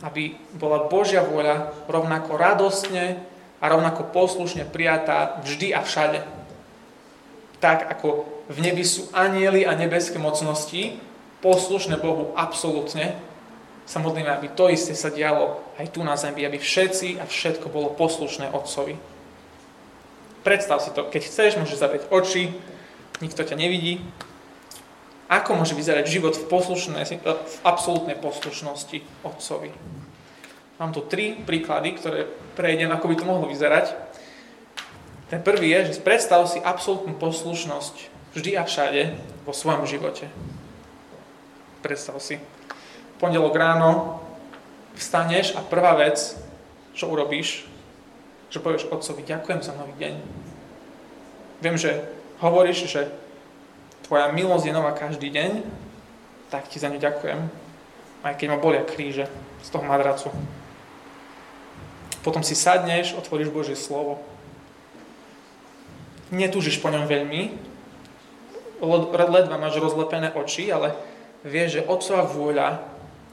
aby 0.01 0.34
bola 0.58 0.89
Božia 0.89 1.22
vôľa 1.22 1.86
rovnako 1.86 2.41
radostne 2.41 3.22
a 3.62 3.70
rovnako 3.70 4.10
poslušne 4.10 4.65
prijatá 4.65 5.46
vždy 5.46 5.77
a 5.77 5.86
všade. 5.86 6.25
Tak 7.62 7.86
ako 7.86 8.25
v 8.50 8.58
nebi 8.65 8.82
sú 8.82 9.13
anieli 9.13 9.62
a 9.62 9.77
nebeské 9.77 10.18
mocnosti, 10.18 10.98
poslušné 11.46 12.01
Bohu 12.01 12.34
absolútne, 12.34 13.13
sa 13.91 14.00
modlíme, 14.00 14.31
aby 14.31 14.55
to 14.55 14.71
isté 14.71 14.95
sa 14.95 15.12
dialo 15.12 15.60
aj 15.75 15.91
tu 15.91 16.00
na 16.00 16.15
zemi, 16.15 16.48
aby 16.48 16.55
všetci 16.55 17.19
a 17.19 17.27
všetko 17.27 17.67
bolo 17.67 17.91
poslušné 17.91 18.48
Otcovi. 18.55 18.95
Predstav 20.48 20.79
si 20.79 20.95
to, 20.95 21.12
keď 21.12 21.27
chceš, 21.27 21.60
môžeš 21.60 21.83
zavrieť 21.83 22.03
oči, 22.07 22.55
nikto 23.19 23.43
ťa 23.43 23.60
nevidí. 23.60 24.00
Ako 25.27 25.60
môže 25.60 25.75
vyzerať 25.75 26.07
život 26.07 26.39
v, 26.39 26.48
v 26.48 27.55
absolútnej 27.67 28.15
poslušnosti 28.15 29.27
Otcovi? 29.27 29.75
Mám 30.79 30.95
tu 30.95 31.03
tri 31.03 31.36
príklady, 31.36 31.91
ktoré 32.00 32.31
prejdem, 32.55 32.95
ako 32.95 33.12
by 33.12 33.15
to 33.19 33.27
mohlo 33.27 33.45
vyzerať. 33.51 33.91
Ten 35.27 35.43
prvý 35.43 35.67
je, 35.67 35.91
že 35.91 36.00
predstav 36.00 36.39
si 36.48 36.63
absolútnu 36.63 37.12
poslušnosť 37.19 37.95
vždy 38.39 38.55
a 38.55 38.63
všade 38.63 39.19
vo 39.43 39.51
svojom 39.51 39.83
živote. 39.83 40.31
Predstav 41.83 42.16
si. 42.24 42.39
Pondelok 43.22 43.53
ráno 43.53 44.18
vstaneš 44.98 45.53
a 45.53 45.62
prvá 45.62 45.94
vec, 45.94 46.18
čo 46.98 47.05
urobíš, 47.05 47.70
že 48.50 48.57
povieš 48.57 48.90
otcovi, 48.90 49.22
ďakujem 49.22 49.62
za 49.62 49.77
nový 49.77 49.94
deň. 50.01 50.14
Viem, 51.62 51.77
že 51.77 52.01
hovoríš, 52.42 52.90
že 52.90 53.14
tvoja 54.10 54.34
milosť 54.34 54.66
je 54.66 54.74
nová 54.74 54.92
každý 54.98 55.29
deň, 55.29 55.62
tak 56.50 56.66
ti 56.68 56.81
za 56.81 56.90
ňu 56.90 56.98
ďakujem. 56.98 57.40
Aj 58.25 58.34
keď 58.34 58.48
ma 58.51 58.57
bolia 58.57 58.81
kríže 58.81 59.29
z 59.62 59.68
toho 59.70 59.86
madracu. 59.86 60.34
Potom 62.25 62.42
si 62.42 62.57
sadneš, 62.57 63.14
otvoríš 63.14 63.53
Božie 63.53 63.77
slovo. 63.77 64.18
Netúžiš 66.34 66.81
po 66.81 66.90
ňom 66.90 67.05
veľmi, 67.05 67.53
ledva 68.81 69.62
máš 69.62 69.77
rozlepené 69.77 70.34
oči, 70.34 70.74
ale 70.74 70.98
vieš, 71.46 71.81
že 71.81 71.86
Otcova 71.86 72.25
vôľa 72.25 72.91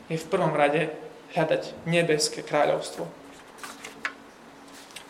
je 0.08 0.16
v 0.16 0.28
prvom 0.28 0.52
rade 0.56 0.92
hľadať 1.36 1.76
nebeské 1.84 2.40
kráľovstvo. 2.40 3.04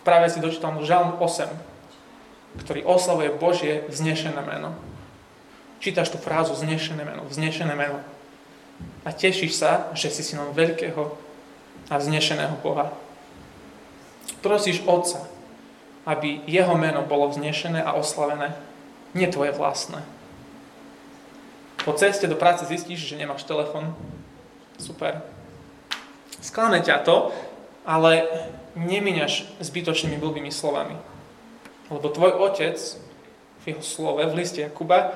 Práve 0.02 0.30
si 0.30 0.42
dočítal 0.42 0.74
Žalm 0.82 1.18
8, 1.22 2.64
ktorý 2.64 2.80
oslavuje 2.86 3.30
Božie 3.34 3.74
vznešené 3.86 4.40
meno. 4.42 4.74
Čítaš 5.78 6.10
tú 6.10 6.18
frázu 6.18 6.58
vznešené 6.58 7.06
meno, 7.06 7.22
vznešené 7.28 7.74
meno. 7.78 8.02
A 9.06 9.14
tešíš 9.14 9.54
sa, 9.54 9.90
že 9.94 10.10
si 10.10 10.26
synom 10.26 10.50
veľkého 10.54 11.14
a 11.88 11.94
vznešeného 11.98 12.58
Boha 12.60 12.90
prosíš 14.40 14.82
Otca, 14.86 15.26
aby 16.06 16.40
jeho 16.48 16.74
meno 16.78 17.04
bolo 17.04 17.28
vznešené 17.28 17.82
a 17.82 17.96
oslavené, 17.98 18.54
nie 19.12 19.26
tvoje 19.28 19.52
vlastné. 19.52 20.00
Po 21.82 21.96
ceste 21.96 22.28
do 22.28 22.36
práce 22.36 22.68
zistíš, 22.68 23.08
že 23.08 23.16
nemáš 23.16 23.48
telefon. 23.48 23.96
Super. 24.78 25.20
Sklame 26.38 26.78
ťa 26.80 27.02
to, 27.02 27.34
ale 27.82 28.24
nemíňaš 28.78 29.50
zbytočnými 29.58 30.22
blbými 30.22 30.54
slovami. 30.54 30.94
Lebo 31.90 32.06
tvoj 32.08 32.38
otec 32.38 32.78
v 33.64 33.64
jeho 33.74 33.82
slove, 33.82 34.22
v 34.22 34.38
liste 34.38 34.62
Jakuba, 34.62 35.12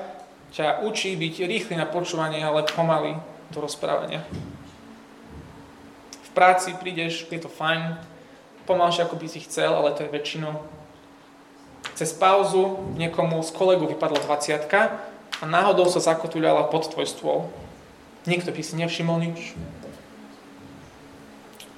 ťa 0.51 0.83
učí 0.85 1.15
byť 1.15 1.35
rýchly 1.47 1.75
na 1.79 1.87
počúvanie, 1.87 2.43
ale 2.43 2.67
pomaly 2.67 3.17
do 3.49 3.63
rozprávania. 3.63 4.21
V 6.11 6.29
práci 6.35 6.75
prídeš, 6.75 7.29
je 7.29 7.39
to 7.39 7.49
fajn, 7.49 7.97
pomalšie, 8.65 9.05
ako 9.05 9.15
by 9.15 9.27
si 9.29 9.39
chcel, 9.45 9.71
ale 9.73 9.95
to 9.95 10.03
je 10.03 10.13
väčšinou. 10.13 10.59
Cez 11.93 12.09
pauzu 12.11 12.89
niekomu 12.97 13.39
z 13.45 13.53
kolegu 13.53 13.85
vypadla 13.85 14.17
20 14.25 14.65
a 15.39 15.43
náhodou 15.45 15.85
sa 15.93 16.01
zakotuľala 16.01 16.67
pod 16.73 16.89
tvoj 16.89 17.05
stôl. 17.05 17.39
Nikto 18.23 18.55
by 18.55 18.61
si 18.63 18.73
nevšimol 18.79 19.17
nič. 19.19 19.57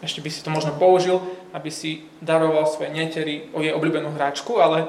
Ešte 0.06 0.22
by 0.22 0.30
si 0.30 0.46
to 0.46 0.54
možno 0.54 0.78
použil, 0.78 1.24
aby 1.56 1.74
si 1.74 2.06
daroval 2.22 2.70
svoje 2.70 2.94
neteri 2.94 3.50
o 3.56 3.64
jej 3.64 3.74
obľúbenú 3.74 4.14
hráčku, 4.14 4.62
ale 4.62 4.86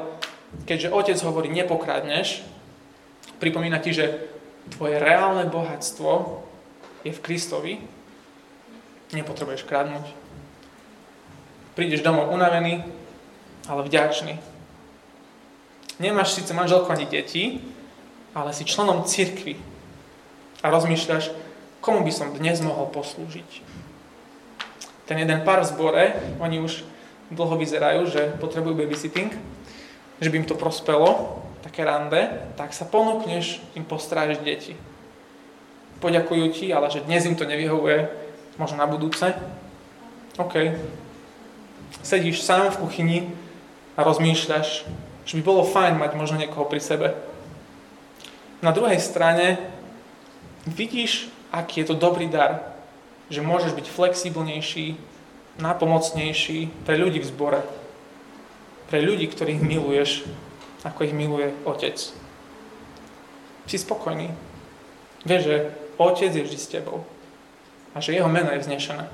keďže 0.68 0.92
otec 0.92 1.18
hovorí 1.24 1.48
nepokradneš, 1.48 2.44
pripomína 3.40 3.80
ti, 3.80 3.96
že 3.96 4.28
tvoje 4.76 5.00
reálne 5.00 5.48
bohatstvo 5.48 6.42
je 7.06 7.14
v 7.14 7.22
Kristovi, 7.22 7.74
nepotrebuješ 9.14 9.64
kradnúť, 9.64 10.26
Prídeš 11.76 12.00
domov 12.00 12.32
unavený, 12.32 12.80
ale 13.68 13.84
vďačný. 13.84 14.40
Nemáš 16.00 16.32
síce 16.32 16.56
manželku 16.56 16.88
ani 16.88 17.04
deti, 17.04 17.60
ale 18.32 18.56
si 18.56 18.64
členom 18.64 19.04
cirkvy 19.04 19.60
a 20.64 20.72
rozmýšľaš, 20.72 21.36
komu 21.86 22.02
by 22.02 22.10
som 22.10 22.34
dnes 22.34 22.58
mohol 22.58 22.90
poslúžiť. 22.90 23.62
Ten 25.06 25.22
jeden 25.22 25.46
pár 25.46 25.62
v 25.62 25.70
zbore, 25.70 26.04
oni 26.42 26.58
už 26.58 26.82
dlho 27.30 27.54
vyzerajú, 27.54 28.10
že 28.10 28.34
potrebujú 28.42 28.74
babysitting, 28.74 29.30
že 30.18 30.26
by 30.26 30.42
im 30.42 30.50
to 30.50 30.58
prospelo, 30.58 31.38
také 31.62 31.86
rande, 31.86 32.26
tak 32.58 32.74
sa 32.74 32.90
ponúkneš 32.90 33.62
im 33.78 33.86
postrážiť 33.86 34.42
deti. 34.42 34.74
Poďakujú 36.02 36.44
ti, 36.50 36.74
ale 36.74 36.90
že 36.90 37.06
dnes 37.06 37.22
im 37.22 37.38
to 37.38 37.46
nevyhovuje, 37.46 38.10
možno 38.58 38.82
na 38.82 38.90
budúce. 38.90 39.30
OK, 40.42 40.74
sedíš 42.02 42.42
sám 42.42 42.74
v 42.74 42.80
kuchyni 42.82 43.18
a 43.94 44.02
rozmýšľaš, 44.02 44.68
že 45.22 45.34
by 45.38 45.42
bolo 45.46 45.62
fajn 45.62 46.02
mať 46.02 46.10
možno 46.18 46.42
niekoho 46.42 46.66
pri 46.66 46.82
sebe. 46.82 47.14
Na 48.58 48.74
druhej 48.74 48.98
strane 48.98 49.62
vidíš, 50.66 51.35
aký 51.56 51.80
je 51.80 51.88
to 51.88 51.96
dobrý 51.96 52.28
dar, 52.28 52.76
že 53.32 53.40
môžeš 53.40 53.72
byť 53.72 53.86
flexibilnejší, 53.88 55.00
nápomocnejší 55.56 56.84
pre 56.84 57.00
ľudí 57.00 57.24
v 57.24 57.30
zbore. 57.32 57.60
Pre 58.92 59.00
ľudí, 59.00 59.24
ktorých 59.26 59.64
miluješ, 59.64 60.28
ako 60.84 61.08
ich 61.08 61.16
miluje 61.16 61.50
Otec. 61.64 61.96
Si 63.66 63.76
spokojný. 63.80 64.30
Vieš, 65.24 65.42
že 65.42 65.56
Otec 65.96 66.30
je 66.30 66.44
vždy 66.44 66.58
s 66.60 66.70
tebou 66.70 67.02
a 67.96 68.04
že 68.04 68.12
jeho 68.12 68.28
meno 68.28 68.52
je 68.52 68.62
vznešené. 68.62 69.08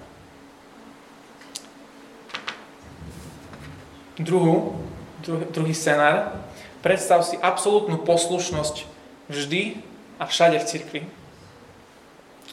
Druhú 4.18 4.82
druhý, 5.22 5.46
druhý 5.54 5.74
scenár. 5.74 6.34
Predstav 6.82 7.22
si 7.22 7.38
absolútnu 7.38 8.02
poslušnosť 8.02 8.90
vždy 9.30 9.78
a 10.18 10.26
všade 10.26 10.58
v 10.58 10.66
cirkvi. 10.66 11.00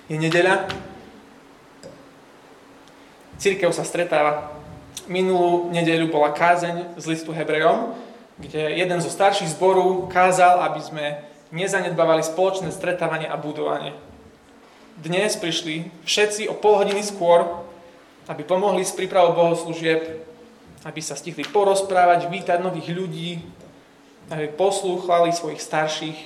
Je 0.10 0.18
nedeľa, 0.18 0.66
církev 3.38 3.70
sa 3.70 3.86
stretáva. 3.86 4.50
Minulú 5.06 5.70
nedeľu 5.70 6.10
bola 6.10 6.34
kázeň 6.34 6.98
z 6.98 7.06
listu 7.14 7.30
Hebrejom, 7.30 7.94
kde 8.42 8.74
jeden 8.74 8.98
zo 9.06 9.14
starších 9.14 9.54
zborov 9.54 10.10
kázal, 10.10 10.66
aby 10.66 10.82
sme 10.82 11.06
nezanedbávali 11.54 12.26
spoločné 12.26 12.74
stretávanie 12.74 13.30
a 13.30 13.38
budovanie. 13.38 13.94
Dnes 14.98 15.38
prišli 15.38 15.94
všetci 16.10 16.50
o 16.50 16.58
pol 16.58 16.82
hodiny 16.82 17.06
skôr, 17.06 17.46
aby 18.26 18.42
pomohli 18.42 18.82
s 18.82 18.98
prípravou 18.98 19.38
bohoslúžieb, 19.38 20.26
aby 20.90 21.02
sa 21.06 21.14
stihli 21.14 21.46
porozprávať, 21.46 22.34
vítať 22.34 22.58
nových 22.66 22.90
ľudí, 22.98 23.46
aby 24.34 24.50
poslúchali 24.58 25.30
svojich 25.38 25.62
starších. 25.62 26.20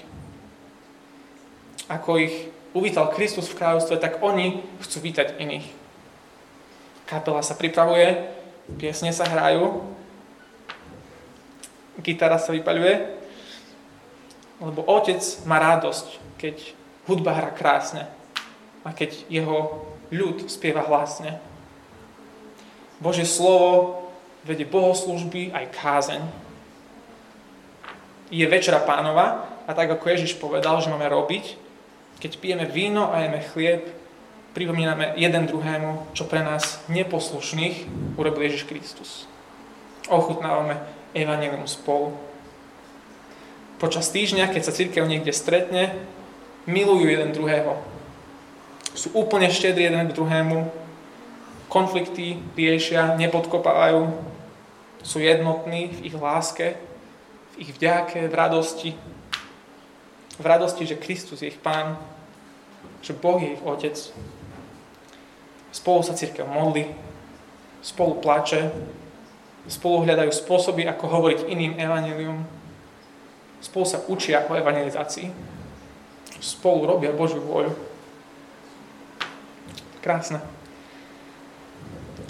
Ako 1.91 2.15
ich 2.15 2.47
uvítal 2.73 3.13
Kristus 3.13 3.49
v 3.49 3.57
kráľovstve, 3.61 4.01
tak 4.01 4.19
oni 4.19 4.65
chcú 4.81 4.97
vítať 5.05 5.37
iných. 5.37 5.69
Kapela 7.05 7.45
sa 7.45 7.53
pripravuje, 7.53 8.33
piesne 8.81 9.13
sa 9.13 9.29
hrajú, 9.29 9.85
gitara 12.01 12.41
sa 12.41 12.51
vypaľuje, 12.51 13.21
lebo 14.63 14.81
otec 14.89 15.21
má 15.45 15.61
radosť, 15.61 16.07
keď 16.41 16.55
hudba 17.05 17.37
hrá 17.37 17.51
krásne 17.53 18.09
a 18.81 18.89
keď 18.91 19.27
jeho 19.29 19.85
ľud 20.09 20.49
spieva 20.49 20.81
hlasne. 20.83 21.37
Božie 22.97 23.27
slovo 23.27 23.99
vedie 24.47 24.67
bohoslužby 24.67 25.51
aj 25.51 25.65
kázeň. 25.75 26.21
Je 28.33 28.45
večera 28.47 28.79
pánova 28.81 29.45
a 29.67 29.71
tak 29.75 29.91
ako 29.91 30.09
Ježiš 30.09 30.39
povedal, 30.39 30.79
že 30.79 30.91
máme 30.91 31.07
robiť, 31.11 31.62
keď 32.23 32.39
pijeme 32.39 32.63
víno 32.71 33.11
a 33.11 33.19
jeme 33.19 33.43
chlieb, 33.51 33.83
pripomíname 34.55 35.11
jeden 35.19 35.43
druhému, 35.43 36.15
čo 36.15 36.23
pre 36.23 36.39
nás 36.39 36.79
neposlušných 36.87 37.83
urobil 38.15 38.47
Ježiš 38.47 38.63
Kristus. 38.63 39.27
Ochutnávame 40.07 40.79
evanilium 41.11 41.67
spolu. 41.67 42.15
Počas 43.75 44.07
týždňa, 44.15 44.55
keď 44.55 44.61
sa 44.63 44.71
církev 44.71 45.03
niekde 45.03 45.35
stretne, 45.35 45.91
milujú 46.63 47.11
jeden 47.11 47.35
druhého. 47.35 47.75
Sú 48.95 49.11
úplne 49.11 49.51
štedri 49.51 49.91
jeden 49.91 50.07
k 50.07 50.15
druhému, 50.15 50.71
konflikty 51.67 52.39
riešia, 52.55 53.19
nepodkopávajú, 53.19 54.15
sú 55.03 55.19
jednotní 55.19 55.91
v 55.91 55.99
ich 56.07 56.15
láske, 56.15 56.79
v 57.59 57.67
ich 57.67 57.75
vďake, 57.75 58.31
v 58.31 58.33
radosti. 58.37 58.95
V 60.39 60.45
radosti, 60.45 60.85
že 60.89 60.97
Kristus 60.97 61.41
je 61.41 61.53
ich 61.53 61.61
Pán, 61.61 61.97
že 63.03 63.13
Boh 63.13 63.37
je 63.37 63.53
ich 63.53 63.61
Otec. 63.61 63.97
Spolu 65.73 65.99
sa 66.01 66.17
církev 66.17 66.45
modlí, 66.45 66.89
spolu 67.81 68.21
plače, 68.21 68.71
spolu 69.67 70.07
hľadajú 70.07 70.31
spôsoby, 70.31 70.87
ako 70.87 71.05
hovoriť 71.09 71.39
iným 71.49 71.75
evanelium, 71.77 72.45
spolu 73.59 73.85
sa 73.85 74.01
učia 74.07 74.47
o 74.47 74.55
evangelizácii, 74.55 75.33
spolu 76.39 76.87
robia 76.87 77.11
Božiu 77.15 77.43
vôľu. 77.43 77.75
Krásne. 80.03 80.43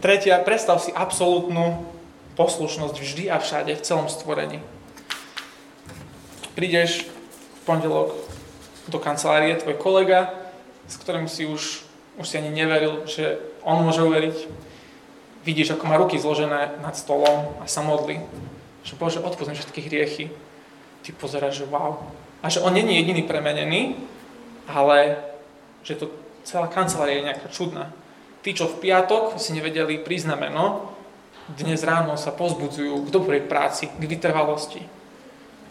Tretia, 0.04 0.38
predstav 0.44 0.84
si 0.84 0.92
absolútnu 0.92 1.90
poslušnosť 2.36 2.96
vždy 2.98 3.24
a 3.32 3.40
všade, 3.40 3.74
v 3.78 3.86
celom 3.86 4.12
stvorení. 4.12 4.60
Prídeš 6.54 7.13
pondelok 7.64 8.16
do 8.88 9.00
kancelárie, 9.00 9.56
tvoj 9.56 9.80
kolega, 9.80 10.36
s 10.88 11.00
ktorým 11.00 11.32
si 11.32 11.48
už, 11.48 11.88
už 12.20 12.26
si 12.28 12.36
ani 12.38 12.52
neveril, 12.52 13.08
že 13.08 13.40
on 13.64 13.80
môže 13.84 14.04
uveriť. 14.04 14.38
Vidíš, 15.44 15.76
ako 15.76 15.84
má 15.88 15.96
ruky 16.00 16.20
zložené 16.20 16.80
nad 16.80 16.96
stolom 16.96 17.56
a 17.60 17.68
sa 17.68 17.84
modlí. 17.84 18.20
Že 18.84 18.94
Bože, 19.00 19.20
odpúsť 19.24 19.56
všetky 19.56 19.80
hriechy. 19.88 20.26
Ty 21.04 21.10
pozeráš, 21.16 21.64
že 21.64 21.66
wow. 21.68 22.00
A 22.44 22.52
že 22.52 22.60
on 22.60 22.76
není 22.76 23.00
jediný 23.00 23.24
premenený, 23.24 23.96
ale 24.68 25.20
že 25.84 26.00
to 26.00 26.12
celá 26.44 26.68
kancelária 26.68 27.20
je 27.20 27.28
nejaká 27.28 27.48
čudná. 27.52 27.92
Tí, 28.44 28.52
čo 28.52 28.68
v 28.68 28.84
piatok 28.84 29.40
si 29.40 29.56
nevedeli 29.56 30.04
príznameno, 30.04 30.92
dnes 31.48 31.84
ráno 31.84 32.16
sa 32.16 32.32
pozbudzujú 32.32 33.08
k 33.08 33.12
dobrej 33.12 33.48
práci, 33.48 33.88
k 33.88 34.04
vytrvalosti. 34.04 34.84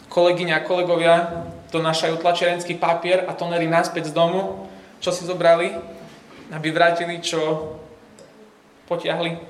Kolegyňa 0.08 0.60
a 0.60 0.64
kolegovia 0.68 1.16
donášajú 1.72 2.20
tlačiarenský 2.20 2.76
papier 2.76 3.24
a 3.24 3.32
tonery 3.32 3.64
naspäť 3.64 4.12
z 4.12 4.16
domu, 4.16 4.68
čo 5.00 5.10
si 5.10 5.24
zobrali, 5.24 5.72
aby 6.52 6.68
vrátili, 6.68 7.18
čo 7.24 7.74
potiahli. 8.86 9.40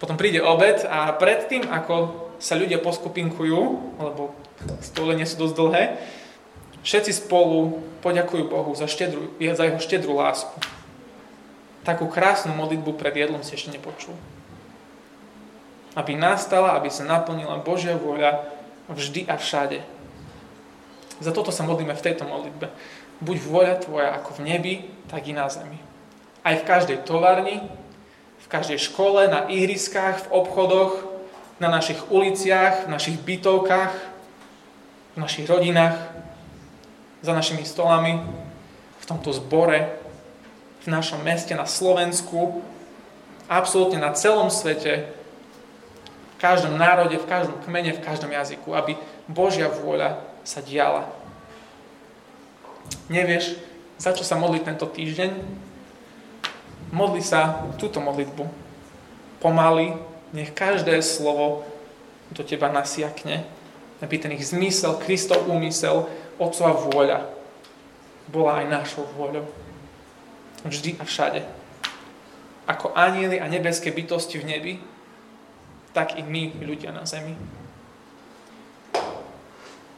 Potom 0.00 0.16
príde 0.16 0.40
obed 0.40 0.82
a 0.88 1.12
predtým, 1.12 1.68
ako 1.68 2.28
sa 2.40 2.56
ľudia 2.56 2.80
poskupinkujú, 2.80 3.60
lebo 4.00 4.32
stole 4.80 5.12
nie 5.12 5.28
sú 5.28 5.44
dosť 5.44 5.54
dlhé, 5.54 5.84
všetci 6.80 7.12
spolu 7.28 7.84
poďakujú 8.00 8.48
Bohu 8.48 8.72
za, 8.72 8.88
štedru, 8.88 9.36
za 9.36 9.68
jeho 9.68 9.76
štedrú 9.76 10.16
lásku 10.16 10.56
takú 11.82 12.08
krásnu 12.08 12.52
modlitbu 12.52 12.96
pred 12.96 13.14
jedlom 13.16 13.40
si 13.40 13.56
ešte 13.56 13.72
nepočul. 13.72 14.12
Aby 15.96 16.14
nastala, 16.14 16.76
aby 16.78 16.92
sa 16.92 17.02
naplnila 17.02 17.58
Božia 17.64 17.98
vôľa 17.98 18.46
vždy 18.86 19.26
a 19.26 19.34
všade. 19.40 19.82
Za 21.20 21.36
toto 21.36 21.52
sa 21.52 21.68
modlíme 21.68 21.92
v 21.92 22.04
tejto 22.04 22.24
modlitbe. 22.24 22.72
Buď 23.20 23.36
vôľa 23.44 23.76
tvoja 23.84 24.16
ako 24.16 24.40
v 24.40 24.44
nebi, 24.48 24.74
tak 25.12 25.28
i 25.28 25.36
na 25.36 25.52
zemi. 25.52 25.76
Aj 26.40 26.56
v 26.56 26.64
každej 26.64 27.04
továrni, 27.04 27.60
v 28.40 28.46
každej 28.48 28.80
škole, 28.80 29.28
na 29.28 29.44
ihriskách, 29.52 30.24
v 30.24 30.30
obchodoch, 30.32 31.04
na 31.60 31.68
našich 31.68 32.00
uliciach, 32.08 32.88
v 32.88 32.92
našich 32.96 33.20
bytovkách, 33.20 33.92
v 35.12 35.16
našich 35.20 35.44
rodinách, 35.44 36.00
za 37.20 37.36
našimi 37.36 37.68
stolami, 37.68 38.16
v 38.96 39.04
tomto 39.04 39.36
zbore, 39.36 39.92
v 40.80 40.88
našom 40.88 41.20
meste, 41.20 41.52
na 41.52 41.68
Slovensku, 41.68 42.64
absolútne 43.44 44.00
na 44.00 44.16
celom 44.16 44.48
svete, 44.48 45.12
v 46.32 46.36
každom 46.40 46.80
národe, 46.80 47.20
v 47.20 47.28
každom 47.28 47.60
kmene, 47.68 47.92
v 47.92 48.00
každom 48.00 48.32
jazyku, 48.32 48.72
aby 48.72 48.96
Božia 49.28 49.68
vôľa 49.68 50.29
sa 50.44 50.60
diala. 50.64 51.08
Nevieš, 53.10 53.58
za 54.00 54.16
čo 54.16 54.24
sa 54.24 54.38
modliť 54.40 54.62
tento 54.64 54.86
týždeň? 54.88 55.30
Modli 56.90 57.22
sa 57.22 57.68
túto 57.78 58.02
modlitbu. 58.02 58.44
Pomaly, 59.38 59.94
nech 60.34 60.50
každé 60.54 60.98
slovo 61.02 61.64
do 62.30 62.42
teba 62.46 62.70
nasiakne, 62.70 63.46
aby 64.00 64.14
ten 64.16 64.32
ich 64.34 64.48
zmysel, 64.48 64.98
Kristov 64.98 65.46
úmysel, 65.50 66.06
Otcova 66.40 66.72
vôľa 66.72 67.40
bola 68.30 68.62
aj 68.62 68.66
našou 68.70 69.04
vôľou. 69.18 69.44
Vždy 70.64 70.96
a 71.02 71.04
všade. 71.04 71.42
Ako 72.70 72.94
anieli 72.94 73.42
a 73.42 73.50
nebeské 73.50 73.90
bytosti 73.90 74.38
v 74.38 74.48
nebi, 74.48 74.74
tak 75.90 76.14
i 76.14 76.22
my, 76.22 76.54
ľudia 76.62 76.94
na 76.94 77.02
zemi. 77.02 77.34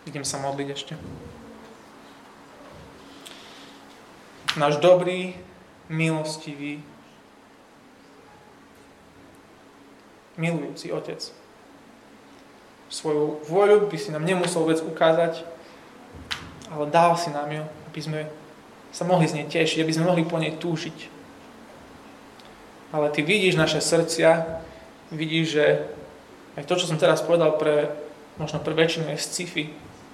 Idem 0.02 0.26
sa 0.26 0.42
modliť 0.42 0.68
ešte. 0.74 0.94
Náš 4.58 4.82
dobrý, 4.82 5.38
milostivý, 5.86 6.82
milujúci 10.34 10.90
Otec. 10.90 11.22
Svoju 12.92 13.40
vôľu 13.48 13.88
by 13.88 13.96
si 13.96 14.12
nám 14.12 14.26
nemusel 14.26 14.66
vec 14.68 14.82
ukázať, 14.82 15.46
ale 16.68 16.84
dal 16.90 17.16
si 17.16 17.30
nám 17.32 17.48
ju, 17.48 17.64
aby 17.88 18.00
sme 18.02 18.20
sa 18.92 19.08
mohli 19.08 19.24
z 19.30 19.40
nej 19.40 19.46
tešiť, 19.48 19.80
aby 19.80 19.94
sme 19.94 20.08
mohli 20.10 20.26
po 20.26 20.36
nej 20.36 20.52
túžiť. 20.58 21.08
Ale 22.92 23.08
ty 23.08 23.24
vidíš 23.24 23.56
naše 23.56 23.80
srdcia, 23.80 24.60
vidíš, 25.08 25.46
že 25.48 25.64
aj 26.60 26.68
to, 26.68 26.76
čo 26.76 26.84
som 26.84 27.00
teraz 27.00 27.24
povedal 27.24 27.56
pre, 27.56 27.88
možno 28.36 28.60
pre 28.60 28.76
väčšinu 28.76 29.08
je 29.08 29.16
sci-fi, 29.16 29.64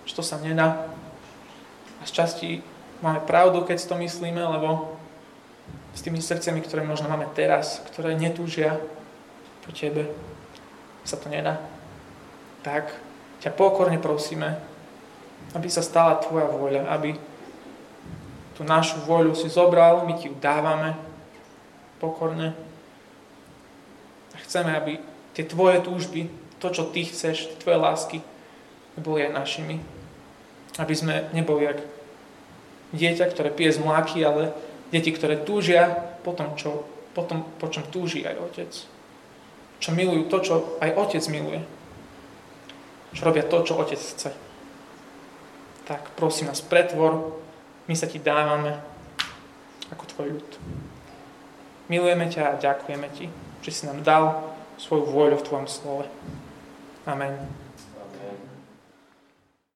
že 0.09 0.17
to 0.17 0.25
sa 0.25 0.41
nedá. 0.41 0.89
A 2.01 2.03
z 2.09 2.13
časti 2.17 2.49
máme 3.05 3.21
pravdu, 3.29 3.61
keď 3.61 3.77
si 3.77 3.87
to 3.87 4.01
myslíme, 4.01 4.41
lebo 4.41 4.97
s 5.93 6.01
tými 6.01 6.25
srdciami, 6.25 6.65
ktoré 6.65 6.81
možno 6.81 7.13
máme 7.13 7.29
teraz, 7.37 7.85
ktoré 7.93 8.17
netúžia 8.17 8.81
po 9.61 9.71
tebe, 9.77 10.09
sa 11.05 11.21
to 11.21 11.29
nedá. 11.29 11.61
Tak 12.65 12.89
ťa 13.45 13.53
pokorne 13.53 14.01
prosíme, 14.01 14.57
aby 15.53 15.69
sa 15.69 15.85
stala 15.85 16.17
tvoja 16.25 16.49
vôľa, 16.49 16.89
aby 16.89 17.13
tú 18.57 18.65
našu 18.65 19.05
voľu 19.05 19.37
si 19.37 19.53
zobral, 19.53 20.09
my 20.09 20.17
ti 20.17 20.33
ju 20.33 20.35
dávame 20.41 20.97
pokorne. 22.01 22.57
A 24.33 24.37
chceme, 24.41 24.73
aby 24.73 24.99
tie 25.37 25.45
tvoje 25.45 25.85
túžby 25.85 26.27
to, 26.59 26.75
čo 26.75 26.91
Ty 26.91 27.07
chceš, 27.07 27.55
Tvoje 27.63 27.79
lásky, 27.79 28.19
boli 28.99 29.23
aj 29.23 29.31
našimi. 29.31 29.79
Aby 30.79 30.95
sme 30.95 31.15
neboli 31.35 31.67
jak 31.67 31.79
dieťa, 32.95 33.29
ktoré 33.29 33.53
pije 33.53 33.77
z 33.77 33.85
mláky, 33.85 34.25
ale 34.25 34.55
deti, 34.89 35.13
ktoré 35.13 35.37
túžia 35.37 35.91
po 36.25 36.33
tom, 36.33 36.57
čo, 36.57 36.89
po, 37.13 37.27
tom, 37.27 37.45
po 37.61 37.69
čom 37.69 37.85
túži 37.93 38.25
aj 38.25 38.41
Otec. 38.41 38.73
Čo 39.79 39.91
milujú 39.95 40.27
to, 40.33 40.39
čo 40.41 40.55
aj 40.81 40.91
Otec 40.97 41.25
miluje. 41.29 41.61
Čo 43.13 43.29
robia 43.29 43.45
to, 43.45 43.63
čo 43.65 43.77
Otec 43.77 44.01
chce. 44.01 44.33
Tak 45.89 46.13
prosím 46.17 46.53
nás, 46.53 46.61
pretvor, 46.61 47.41
my 47.89 47.95
sa 47.97 48.09
Ti 48.09 48.21
dávame 48.21 48.77
ako 49.89 50.05
Tvoj 50.05 50.29
ľud. 50.37 50.51
Milujeme 51.89 52.29
ťa 52.29 52.43
a 52.53 52.61
ďakujeme 52.61 53.09
Ti, 53.17 53.27
že 53.65 53.71
si 53.73 53.83
nám 53.89 54.05
dal 54.05 54.53
svoju 54.77 55.09
vôľu 55.09 55.41
v 55.41 55.47
Tvojom 55.49 55.69
slove. 55.69 56.05
Amen. 57.09 57.68